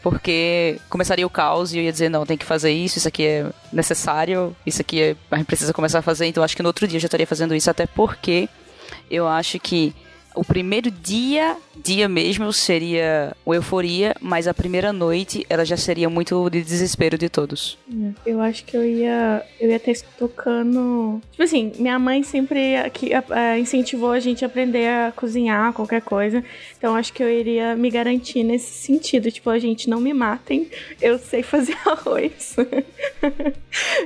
Porque 0.10 0.80
começaria 0.90 1.28
o 1.28 1.30
caos 1.30 1.74
e 1.74 1.78
eu 1.80 1.84
ia 1.84 1.92
dizer, 1.92 2.08
não, 2.08 2.26
tem 2.26 2.38
que 2.38 2.46
fazer 2.46 2.72
isso, 2.72 2.98
isso 2.98 3.08
aqui 3.10 3.26
é 3.26 3.46
necessário, 3.74 4.56
isso 4.66 4.80
aqui 4.80 5.02
é, 5.02 5.16
a 5.30 5.38
gente 5.38 5.48
precisa 5.48 5.74
começar 5.74 6.00
a 6.00 6.02
fazer, 6.02 6.28
então 6.28 6.42
acho 6.42 6.56
que 6.56 6.64
no 6.64 6.70
outro 6.70 6.88
dia 6.88 6.96
eu 6.96 7.02
já 7.02 7.08
estaria 7.08 7.28
fazendo 7.28 7.54
isso, 7.54 7.70
até 7.70 7.86
porque 7.86 8.48
eu 9.12 9.28
acho 9.28 9.60
que 9.60 9.94
o 10.38 10.46
primeiro 10.46 10.92
dia, 10.92 11.58
dia 11.76 12.08
mesmo, 12.08 12.54
seria 12.54 13.36
o 13.44 13.54
euforia, 13.54 14.16
mas 14.22 14.48
a 14.48 14.54
primeira 14.54 14.94
noite 14.94 15.46
ela 15.50 15.66
já 15.66 15.76
seria 15.76 16.10
muito 16.10 16.50
de 16.50 16.62
desespero 16.62 17.18
de 17.18 17.28
todos. 17.28 17.78
Eu 18.26 18.40
acho 18.40 18.64
que 18.64 18.78
eu 18.78 18.86
ia. 18.86 19.44
Eu 19.60 19.70
ia 19.70 19.78
estar 19.78 20.08
tocando. 20.18 21.20
Tipo 21.32 21.44
assim, 21.44 21.72
minha 21.80 21.98
mãe 21.98 22.22
sempre 22.22 22.78
aqui, 22.78 23.12
incentivou 23.60 24.12
a 24.12 24.20
gente 24.20 24.46
a 24.46 24.48
aprender 24.48 24.88
a 24.88 25.12
cozinhar 25.16 25.74
qualquer 25.74 26.02
coisa. 26.02 26.44
Então 26.78 26.96
acho 26.96 27.12
que 27.12 27.24
eu 27.24 27.30
iria 27.30 27.76
me 27.76 27.90
garantir 27.90 28.44
nesse 28.44 28.72
sentido. 28.72 29.32
Tipo, 29.32 29.50
a 29.50 29.58
gente 29.58 29.90
não 29.90 30.00
me 30.00 30.14
matem. 30.14 30.70
Eu 31.02 31.18
sei 31.18 31.42
fazer 31.42 31.76
arroz. 31.86 32.56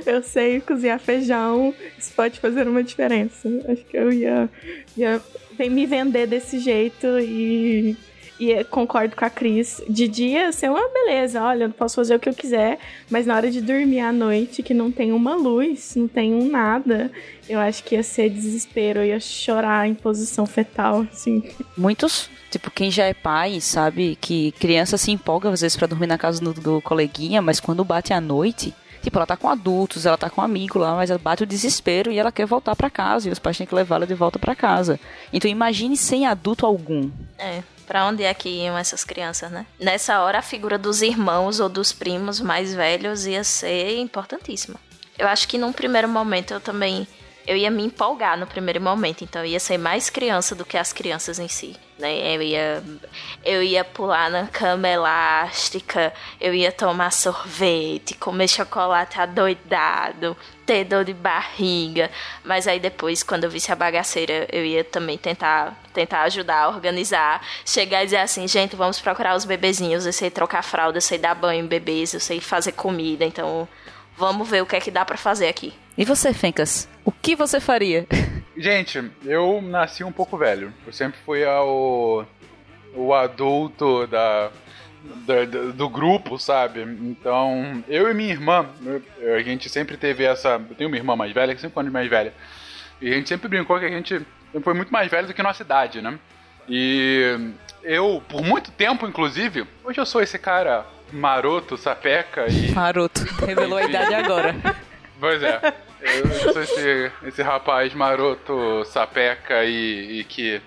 eu 0.06 0.22
sei 0.22 0.60
cozinhar 0.60 0.98
feijão. 0.98 1.74
Isso 1.98 2.12
pode 2.14 2.40
fazer 2.40 2.66
uma 2.66 2.82
diferença. 2.82 3.48
Acho 3.68 3.84
que 3.84 3.96
eu 3.96 4.10
ia, 4.10 4.48
ia 4.96 5.20
me 5.58 5.86
vender 5.86 6.21
desse 6.26 6.58
jeito 6.58 7.06
e. 7.20 7.96
E 8.40 8.64
concordo 8.64 9.14
com 9.14 9.24
a 9.24 9.30
Cris. 9.30 9.80
De 9.88 10.08
dia, 10.08 10.50
ser 10.50 10.68
uma 10.68 10.88
beleza. 10.88 11.40
Olha, 11.40 11.64
eu 11.64 11.70
posso 11.70 11.94
fazer 11.94 12.16
o 12.16 12.18
que 12.18 12.28
eu 12.28 12.34
quiser, 12.34 12.76
mas 13.08 13.24
na 13.24 13.36
hora 13.36 13.48
de 13.48 13.60
dormir 13.60 14.00
à 14.00 14.12
noite, 14.12 14.64
que 14.64 14.74
não 14.74 14.90
tem 14.90 15.12
uma 15.12 15.36
luz, 15.36 15.94
não 15.94 16.08
tem 16.08 16.34
um 16.34 16.50
nada, 16.50 17.12
eu 17.48 17.60
acho 17.60 17.84
que 17.84 17.94
ia 17.94 18.02
ser 18.02 18.28
desespero. 18.30 19.04
Ia 19.04 19.20
chorar 19.20 19.86
em 19.86 19.94
posição 19.94 20.44
fetal, 20.44 21.06
assim. 21.12 21.44
Muitos 21.76 22.28
Tipo, 22.52 22.70
quem 22.70 22.90
já 22.90 23.04
é 23.04 23.14
pai 23.14 23.62
sabe 23.62 24.14
que 24.20 24.52
criança 24.52 24.98
se 24.98 25.10
empolga 25.10 25.48
às 25.48 25.62
vezes 25.62 25.74
pra 25.74 25.86
dormir 25.86 26.06
na 26.06 26.18
casa 26.18 26.38
do, 26.38 26.52
do 26.52 26.82
coleguinha, 26.82 27.40
mas 27.40 27.58
quando 27.58 27.82
bate 27.82 28.12
a 28.12 28.20
noite, 28.20 28.74
tipo, 29.02 29.18
ela 29.18 29.26
tá 29.26 29.36
com 29.36 29.48
adultos, 29.48 30.06
ela 30.06 30.16
tá 30.16 30.30
com 30.30 30.40
um 30.40 30.44
amigo 30.44 30.78
lá, 30.78 30.94
mas 30.94 31.10
ela 31.10 31.18
bate 31.18 31.42
o 31.42 31.46
desespero 31.46 32.10
e 32.10 32.18
ela 32.18 32.32
quer 32.32 32.46
voltar 32.46 32.76
pra 32.76 32.88
casa 32.88 33.28
e 33.28 33.32
os 33.32 33.38
pais 33.38 33.58
têm 33.58 33.66
que 33.66 33.74
levá-la 33.74 34.06
de 34.06 34.14
volta 34.14 34.38
pra 34.38 34.54
casa. 34.54 34.98
Então 35.32 35.50
imagine 35.50 35.96
sem 35.96 36.26
adulto 36.26 36.64
algum. 36.64 37.10
É, 37.38 37.62
pra 37.86 38.06
onde 38.06 38.22
é 38.22 38.32
que 38.32 38.48
iam 38.48 38.78
essas 38.78 39.04
crianças, 39.04 39.50
né? 39.50 39.66
Nessa 39.78 40.20
hora 40.20 40.38
a 40.38 40.42
figura 40.42 40.78
dos 40.78 41.02
irmãos 41.02 41.60
ou 41.60 41.68
dos 41.68 41.92
primos 41.92 42.40
mais 42.40 42.72
velhos 42.72 43.26
ia 43.26 43.44
ser 43.44 43.98
importantíssima. 43.98 44.78
Eu 45.18 45.28
acho 45.28 45.46
que 45.46 45.58
num 45.58 45.72
primeiro 45.72 46.08
momento 46.08 46.54
eu 46.54 46.60
também 46.60 47.06
eu 47.46 47.56
ia 47.56 47.70
me 47.70 47.84
empolgar 47.84 48.38
no 48.38 48.46
primeiro 48.46 48.80
momento, 48.80 49.24
então 49.24 49.42
eu 49.42 49.50
ia 49.50 49.60
ser 49.60 49.78
mais 49.78 50.08
criança 50.08 50.54
do 50.54 50.64
que 50.64 50.76
as 50.76 50.92
crianças 50.92 51.38
em 51.38 51.48
si, 51.48 51.76
né? 51.98 52.36
Eu 52.36 52.42
ia 52.42 52.84
eu 53.44 53.62
ia 53.62 53.84
pular 53.84 54.30
na 54.30 54.46
cama 54.46 54.88
elástica, 54.88 56.12
eu 56.40 56.54
ia 56.54 56.70
tomar 56.70 57.10
sorvete, 57.10 58.14
comer 58.14 58.48
chocolate 58.48 59.20
adoidado, 59.20 60.36
ter 60.64 60.84
dor 60.84 61.04
de 61.04 61.12
barriga, 61.12 62.10
mas 62.44 62.68
aí 62.68 62.78
depois 62.78 63.22
quando 63.22 63.44
eu 63.44 63.50
visse 63.50 63.72
a 63.72 63.76
bagaceira, 63.76 64.46
eu 64.52 64.64
ia 64.64 64.84
também 64.84 65.18
tentar 65.18 65.76
tentar 65.92 66.22
ajudar 66.22 66.62
a 66.62 66.68
organizar, 66.68 67.44
chegar 67.66 68.02
e 68.02 68.06
dizer 68.06 68.18
assim, 68.18 68.46
gente, 68.46 68.76
vamos 68.76 69.00
procurar 69.00 69.34
os 69.36 69.44
bebezinhos, 69.44 70.06
eu 70.06 70.12
sei 70.12 70.30
trocar 70.30 70.62
fralda, 70.62 70.98
eu 70.98 71.02
sei 71.02 71.18
dar 71.18 71.34
banho 71.34 71.64
em 71.64 71.68
bebês, 71.68 72.14
eu 72.14 72.20
sei 72.20 72.40
fazer 72.40 72.72
comida, 72.72 73.24
então 73.24 73.68
vamos 74.16 74.48
ver 74.48 74.62
o 74.62 74.66
que 74.66 74.76
é 74.76 74.80
que 74.80 74.90
dá 74.90 75.04
para 75.04 75.16
fazer 75.16 75.48
aqui. 75.48 75.81
E 75.96 76.04
você, 76.04 76.32
Fencas? 76.32 76.88
O 77.04 77.12
que 77.12 77.36
você 77.36 77.60
faria? 77.60 78.06
Gente, 78.56 79.10
eu 79.24 79.60
nasci 79.60 80.02
um 80.02 80.12
pouco 80.12 80.38
velho. 80.38 80.72
Eu 80.86 80.92
sempre 80.92 81.18
fui 81.24 81.44
o, 81.44 82.24
o 82.94 83.12
adulto 83.12 84.06
da, 84.06 84.50
da, 85.26 85.44
do 85.74 85.88
grupo, 85.88 86.38
sabe? 86.38 86.82
Então, 86.82 87.84
eu 87.88 88.10
e 88.10 88.14
minha 88.14 88.30
irmã, 88.30 88.66
a 89.36 89.42
gente 89.42 89.68
sempre 89.68 89.96
teve 89.96 90.24
essa. 90.24 90.60
Eu 90.70 90.74
tenho 90.74 90.88
uma 90.88 90.96
irmã 90.96 91.14
mais 91.14 91.32
velha, 91.32 91.54
que 91.54 91.60
sempre 91.60 91.74
foi 91.74 91.90
mais 91.90 92.08
velha. 92.08 92.32
E 93.00 93.10
a 93.10 93.14
gente 93.14 93.28
sempre 93.28 93.48
brincou 93.48 93.78
que 93.78 93.84
a 93.84 93.90
gente 93.90 94.24
foi 94.62 94.74
muito 94.74 94.92
mais 94.92 95.10
velho 95.10 95.26
do 95.26 95.34
que 95.34 95.42
nossa 95.42 95.62
idade, 95.62 96.00
né? 96.00 96.18
E 96.68 97.50
eu, 97.82 98.22
por 98.28 98.42
muito 98.42 98.70
tempo, 98.70 99.06
inclusive, 99.06 99.66
hoje 99.84 100.00
eu 100.00 100.06
sou 100.06 100.22
esse 100.22 100.38
cara 100.38 100.86
maroto, 101.12 101.76
sapeca 101.76 102.46
e. 102.48 102.70
Maroto, 102.72 103.22
revelou 103.44 103.78
a 103.78 103.84
idade 103.84 104.14
agora. 104.14 104.54
Pois 105.22 105.40
é. 105.40 105.60
Eu 106.02 106.52
sou 106.52 106.60
esse, 106.60 107.12
esse 107.22 107.42
rapaz 107.42 107.94
maroto, 107.94 108.84
sapeca 108.86 109.64
e, 109.64 110.18
e 110.18 110.24
que. 110.24 110.60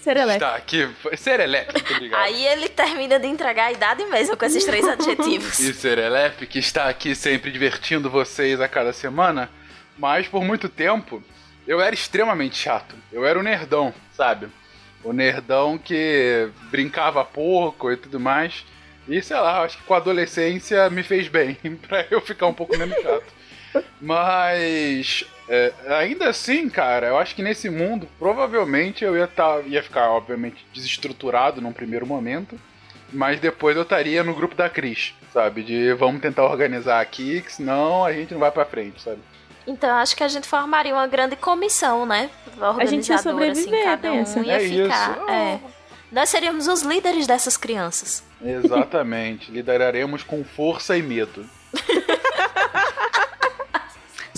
Serelepe. 0.00 0.36
Está 0.36 0.56
aqui. 0.56 0.88
Serelepe, 1.14 1.82
obrigado. 1.94 2.22
Aí 2.22 2.46
ele 2.46 2.70
termina 2.70 3.20
de 3.20 3.26
entregar 3.26 3.66
a 3.66 3.72
idade 3.72 4.02
mesmo 4.06 4.34
com 4.34 4.46
esses 4.46 4.64
três 4.64 4.88
adjetivos. 4.88 5.58
E 5.58 5.74
Serelepe, 5.74 6.46
que 6.46 6.58
está 6.58 6.88
aqui 6.88 7.14
sempre 7.14 7.50
divertindo 7.50 8.08
vocês 8.08 8.62
a 8.62 8.66
cada 8.66 8.94
semana. 8.94 9.50
Mas 9.98 10.26
por 10.26 10.42
muito 10.42 10.70
tempo, 10.70 11.22
eu 11.66 11.78
era 11.78 11.94
extremamente 11.94 12.56
chato. 12.56 12.96
Eu 13.12 13.26
era 13.26 13.38
o 13.38 13.42
nerdão, 13.42 13.92
sabe? 14.14 14.48
O 15.04 15.12
nerdão 15.12 15.76
que 15.76 16.48
brincava 16.70 17.22
pouco 17.26 17.92
e 17.92 17.96
tudo 17.98 18.18
mais. 18.18 18.64
E 19.06 19.20
sei 19.20 19.36
lá, 19.36 19.64
acho 19.64 19.76
que 19.76 19.84
com 19.84 19.92
a 19.92 19.98
adolescência 19.98 20.88
me 20.88 21.02
fez 21.02 21.28
bem, 21.28 21.58
pra 21.86 22.06
eu 22.10 22.22
ficar 22.22 22.46
um 22.46 22.54
pouco 22.54 22.74
menos 22.78 22.96
chato. 23.02 23.37
Mas 24.00 25.24
é, 25.48 25.72
ainda 25.88 26.28
assim, 26.28 26.68
cara, 26.68 27.08
eu 27.08 27.18
acho 27.18 27.34
que 27.34 27.42
nesse 27.42 27.70
mundo 27.70 28.08
provavelmente 28.18 29.04
eu 29.04 29.16
ia, 29.16 29.26
tá, 29.26 29.60
ia 29.66 29.82
ficar, 29.82 30.10
obviamente, 30.10 30.64
desestruturado 30.74 31.60
num 31.60 31.72
primeiro 31.72 32.06
momento. 32.06 32.58
Mas 33.12 33.40
depois 33.40 33.74
eu 33.76 33.82
estaria 33.84 34.22
no 34.22 34.34
grupo 34.34 34.54
da 34.54 34.68
Cris, 34.68 35.14
sabe? 35.32 35.62
De 35.62 35.94
vamos 35.94 36.20
tentar 36.20 36.44
organizar 36.44 37.00
aqui, 37.00 37.40
que 37.40 37.52
senão 37.52 38.04
a 38.04 38.12
gente 38.12 38.32
não 38.34 38.40
vai 38.40 38.50
pra 38.50 38.66
frente, 38.66 39.00
sabe? 39.00 39.18
Então 39.66 39.90
acho 39.96 40.14
que 40.16 40.22
a 40.22 40.28
gente 40.28 40.46
formaria 40.46 40.94
uma 40.94 41.06
grande 41.06 41.36
comissão, 41.36 42.04
né? 42.04 42.30
A 42.78 42.84
gente 42.84 43.08
ia 43.08 43.18
sobreviver, 43.18 43.80
assim, 43.80 43.84
cada 43.84 44.12
um 44.12 44.44
ia 44.44 44.56
É 44.56 44.60
ficar. 44.60 45.18
isso. 45.18 45.30
É. 45.30 45.60
Nós 46.10 46.28
seríamos 46.30 46.66
os 46.68 46.82
líderes 46.82 47.26
dessas 47.26 47.56
crianças. 47.56 48.24
Exatamente. 48.42 49.50
Lideraremos 49.52 50.22
com 50.22 50.42
força 50.44 50.96
e 50.96 51.02
medo. 51.02 51.44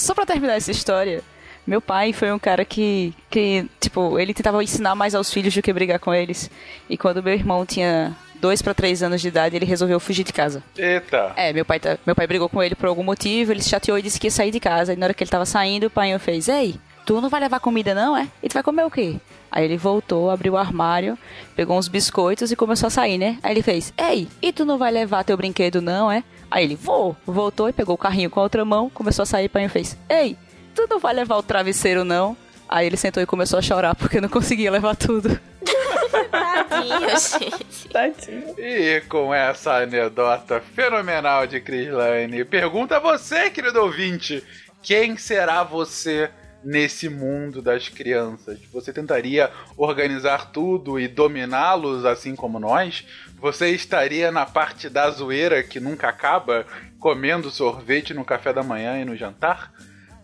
Só 0.00 0.14
pra 0.14 0.24
terminar 0.26 0.54
essa 0.56 0.70
história, 0.70 1.22
meu 1.66 1.80
pai 1.80 2.12
foi 2.12 2.32
um 2.32 2.38
cara 2.38 2.64
que, 2.64 3.14
que, 3.30 3.66
tipo, 3.78 4.18
ele 4.18 4.32
tentava 4.32 4.62
ensinar 4.64 4.94
mais 4.94 5.14
aos 5.14 5.32
filhos 5.32 5.54
do 5.54 5.60
que 5.62 5.72
brigar 5.72 5.98
com 5.98 6.12
eles. 6.14 6.50
E 6.88 6.96
quando 6.96 7.22
meu 7.22 7.34
irmão 7.34 7.66
tinha 7.66 8.16
dois 8.40 8.62
pra 8.62 8.72
três 8.72 9.02
anos 9.02 9.20
de 9.20 9.28
idade, 9.28 9.56
ele 9.56 9.66
resolveu 9.66 10.00
fugir 10.00 10.24
de 10.24 10.32
casa. 10.32 10.62
Eita. 10.76 11.32
É, 11.36 11.52
meu 11.52 11.64
pai, 11.64 11.78
tá- 11.78 11.98
meu 12.06 12.16
pai 12.16 12.26
brigou 12.26 12.48
com 12.48 12.62
ele 12.62 12.74
por 12.74 12.86
algum 12.86 13.02
motivo, 13.04 13.52
ele 13.52 13.62
se 13.62 13.68
chateou 13.68 13.98
e 13.98 14.02
disse 14.02 14.18
que 14.18 14.26
ia 14.28 14.30
sair 14.30 14.50
de 14.50 14.58
casa. 14.58 14.94
E 14.94 14.96
na 14.96 15.04
hora 15.06 15.14
que 15.14 15.22
ele 15.22 15.30
tava 15.30 15.44
saindo, 15.44 15.86
o 15.88 15.90
pai 15.90 16.18
fez: 16.18 16.48
Ei, 16.48 16.76
tu 17.04 17.20
não 17.20 17.28
vai 17.28 17.40
levar 17.40 17.60
comida, 17.60 17.94
não, 17.94 18.16
é? 18.16 18.26
E 18.42 18.48
tu 18.48 18.54
vai 18.54 18.62
comer 18.62 18.84
o 18.84 18.90
quê? 18.90 19.16
Aí 19.52 19.64
ele 19.64 19.76
voltou, 19.76 20.30
abriu 20.30 20.54
o 20.54 20.56
armário, 20.56 21.18
pegou 21.54 21.76
uns 21.76 21.88
biscoitos 21.88 22.50
e 22.50 22.56
começou 22.56 22.86
a 22.86 22.90
sair, 22.90 23.18
né? 23.18 23.38
Aí 23.42 23.52
ele 23.52 23.62
fez: 23.62 23.92
Ei, 23.98 24.26
e 24.40 24.50
tu 24.50 24.64
não 24.64 24.78
vai 24.78 24.90
levar 24.90 25.24
teu 25.24 25.36
brinquedo, 25.36 25.82
não, 25.82 26.10
é? 26.10 26.24
Aí 26.50 26.64
ele, 26.64 26.74
vou. 26.74 27.16
Voltou 27.24 27.68
e 27.68 27.72
pegou 27.72 27.94
o 27.94 27.98
carrinho 27.98 28.28
com 28.28 28.40
a 28.40 28.42
outra 28.42 28.64
mão, 28.64 28.90
começou 28.90 29.22
a 29.22 29.26
sair, 29.26 29.46
o 29.46 29.50
pai 29.50 29.68
fez: 29.68 29.96
Ei, 30.08 30.36
tu 30.74 30.86
não 30.88 30.98
vai 30.98 31.14
levar 31.14 31.36
o 31.36 31.42
travesseiro, 31.42 32.04
não? 32.04 32.36
Aí 32.68 32.86
ele 32.86 32.96
sentou 32.96 33.22
e 33.22 33.26
começou 33.26 33.58
a 33.58 33.62
chorar 33.62 33.94
porque 33.94 34.20
não 34.20 34.28
conseguia 34.28 34.70
levar 34.70 34.96
tudo. 34.96 35.38
Tadinho, 36.30 37.08
gente. 37.08 37.88
Tadinho. 37.88 38.54
E 38.58 39.00
com 39.08 39.34
essa 39.34 39.78
anedota 39.78 40.60
fenomenal 40.60 41.46
de 41.46 41.60
Chris 41.60 41.90
Lane, 41.90 42.44
pergunta 42.44 42.96
a 42.96 43.00
você, 43.00 43.50
querido 43.50 43.80
ouvinte: 43.80 44.44
quem 44.82 45.16
será 45.16 45.62
você 45.62 46.30
nesse 46.64 47.08
mundo 47.08 47.62
das 47.62 47.88
crianças? 47.88 48.58
Você 48.72 48.92
tentaria 48.92 49.50
organizar 49.76 50.50
tudo 50.52 50.98
e 50.98 51.08
dominá-los 51.08 52.04
assim 52.04 52.34
como 52.34 52.58
nós? 52.58 53.04
Você 53.40 53.70
estaria 53.70 54.30
na 54.30 54.46
parte 54.46 54.88
da 54.88 55.10
zoeira 55.10 55.62
que 55.62 55.80
nunca 55.80 56.08
acaba, 56.08 56.66
comendo 56.98 57.50
sorvete 57.50 58.12
no 58.12 58.24
café 58.24 58.52
da 58.52 58.62
manhã 58.62 59.00
e 59.00 59.04
no 59.04 59.16
jantar? 59.16 59.72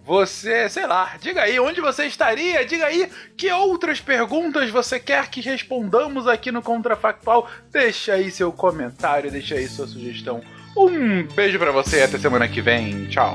Você, 0.06 0.68
sei 0.68 0.86
lá, 0.86 1.16
diga 1.20 1.42
aí 1.42 1.58
onde 1.58 1.80
você 1.80 2.06
estaria, 2.06 2.64
diga 2.64 2.86
aí 2.86 3.10
que 3.36 3.50
outras 3.50 4.00
perguntas 4.00 4.70
você 4.70 5.00
quer 5.00 5.28
que 5.28 5.40
respondamos 5.40 6.28
aqui 6.28 6.52
no 6.52 6.62
Contrafactual. 6.62 7.50
Deixa 7.72 8.14
aí 8.14 8.30
seu 8.30 8.52
comentário, 8.52 9.32
deixa 9.32 9.56
aí 9.56 9.66
sua 9.66 9.88
sugestão. 9.88 10.40
Um 10.76 11.24
beijo 11.34 11.58
pra 11.58 11.72
você, 11.72 12.02
até 12.02 12.18
semana 12.18 12.46
que 12.46 12.60
vem. 12.60 13.06
Tchau. 13.06 13.34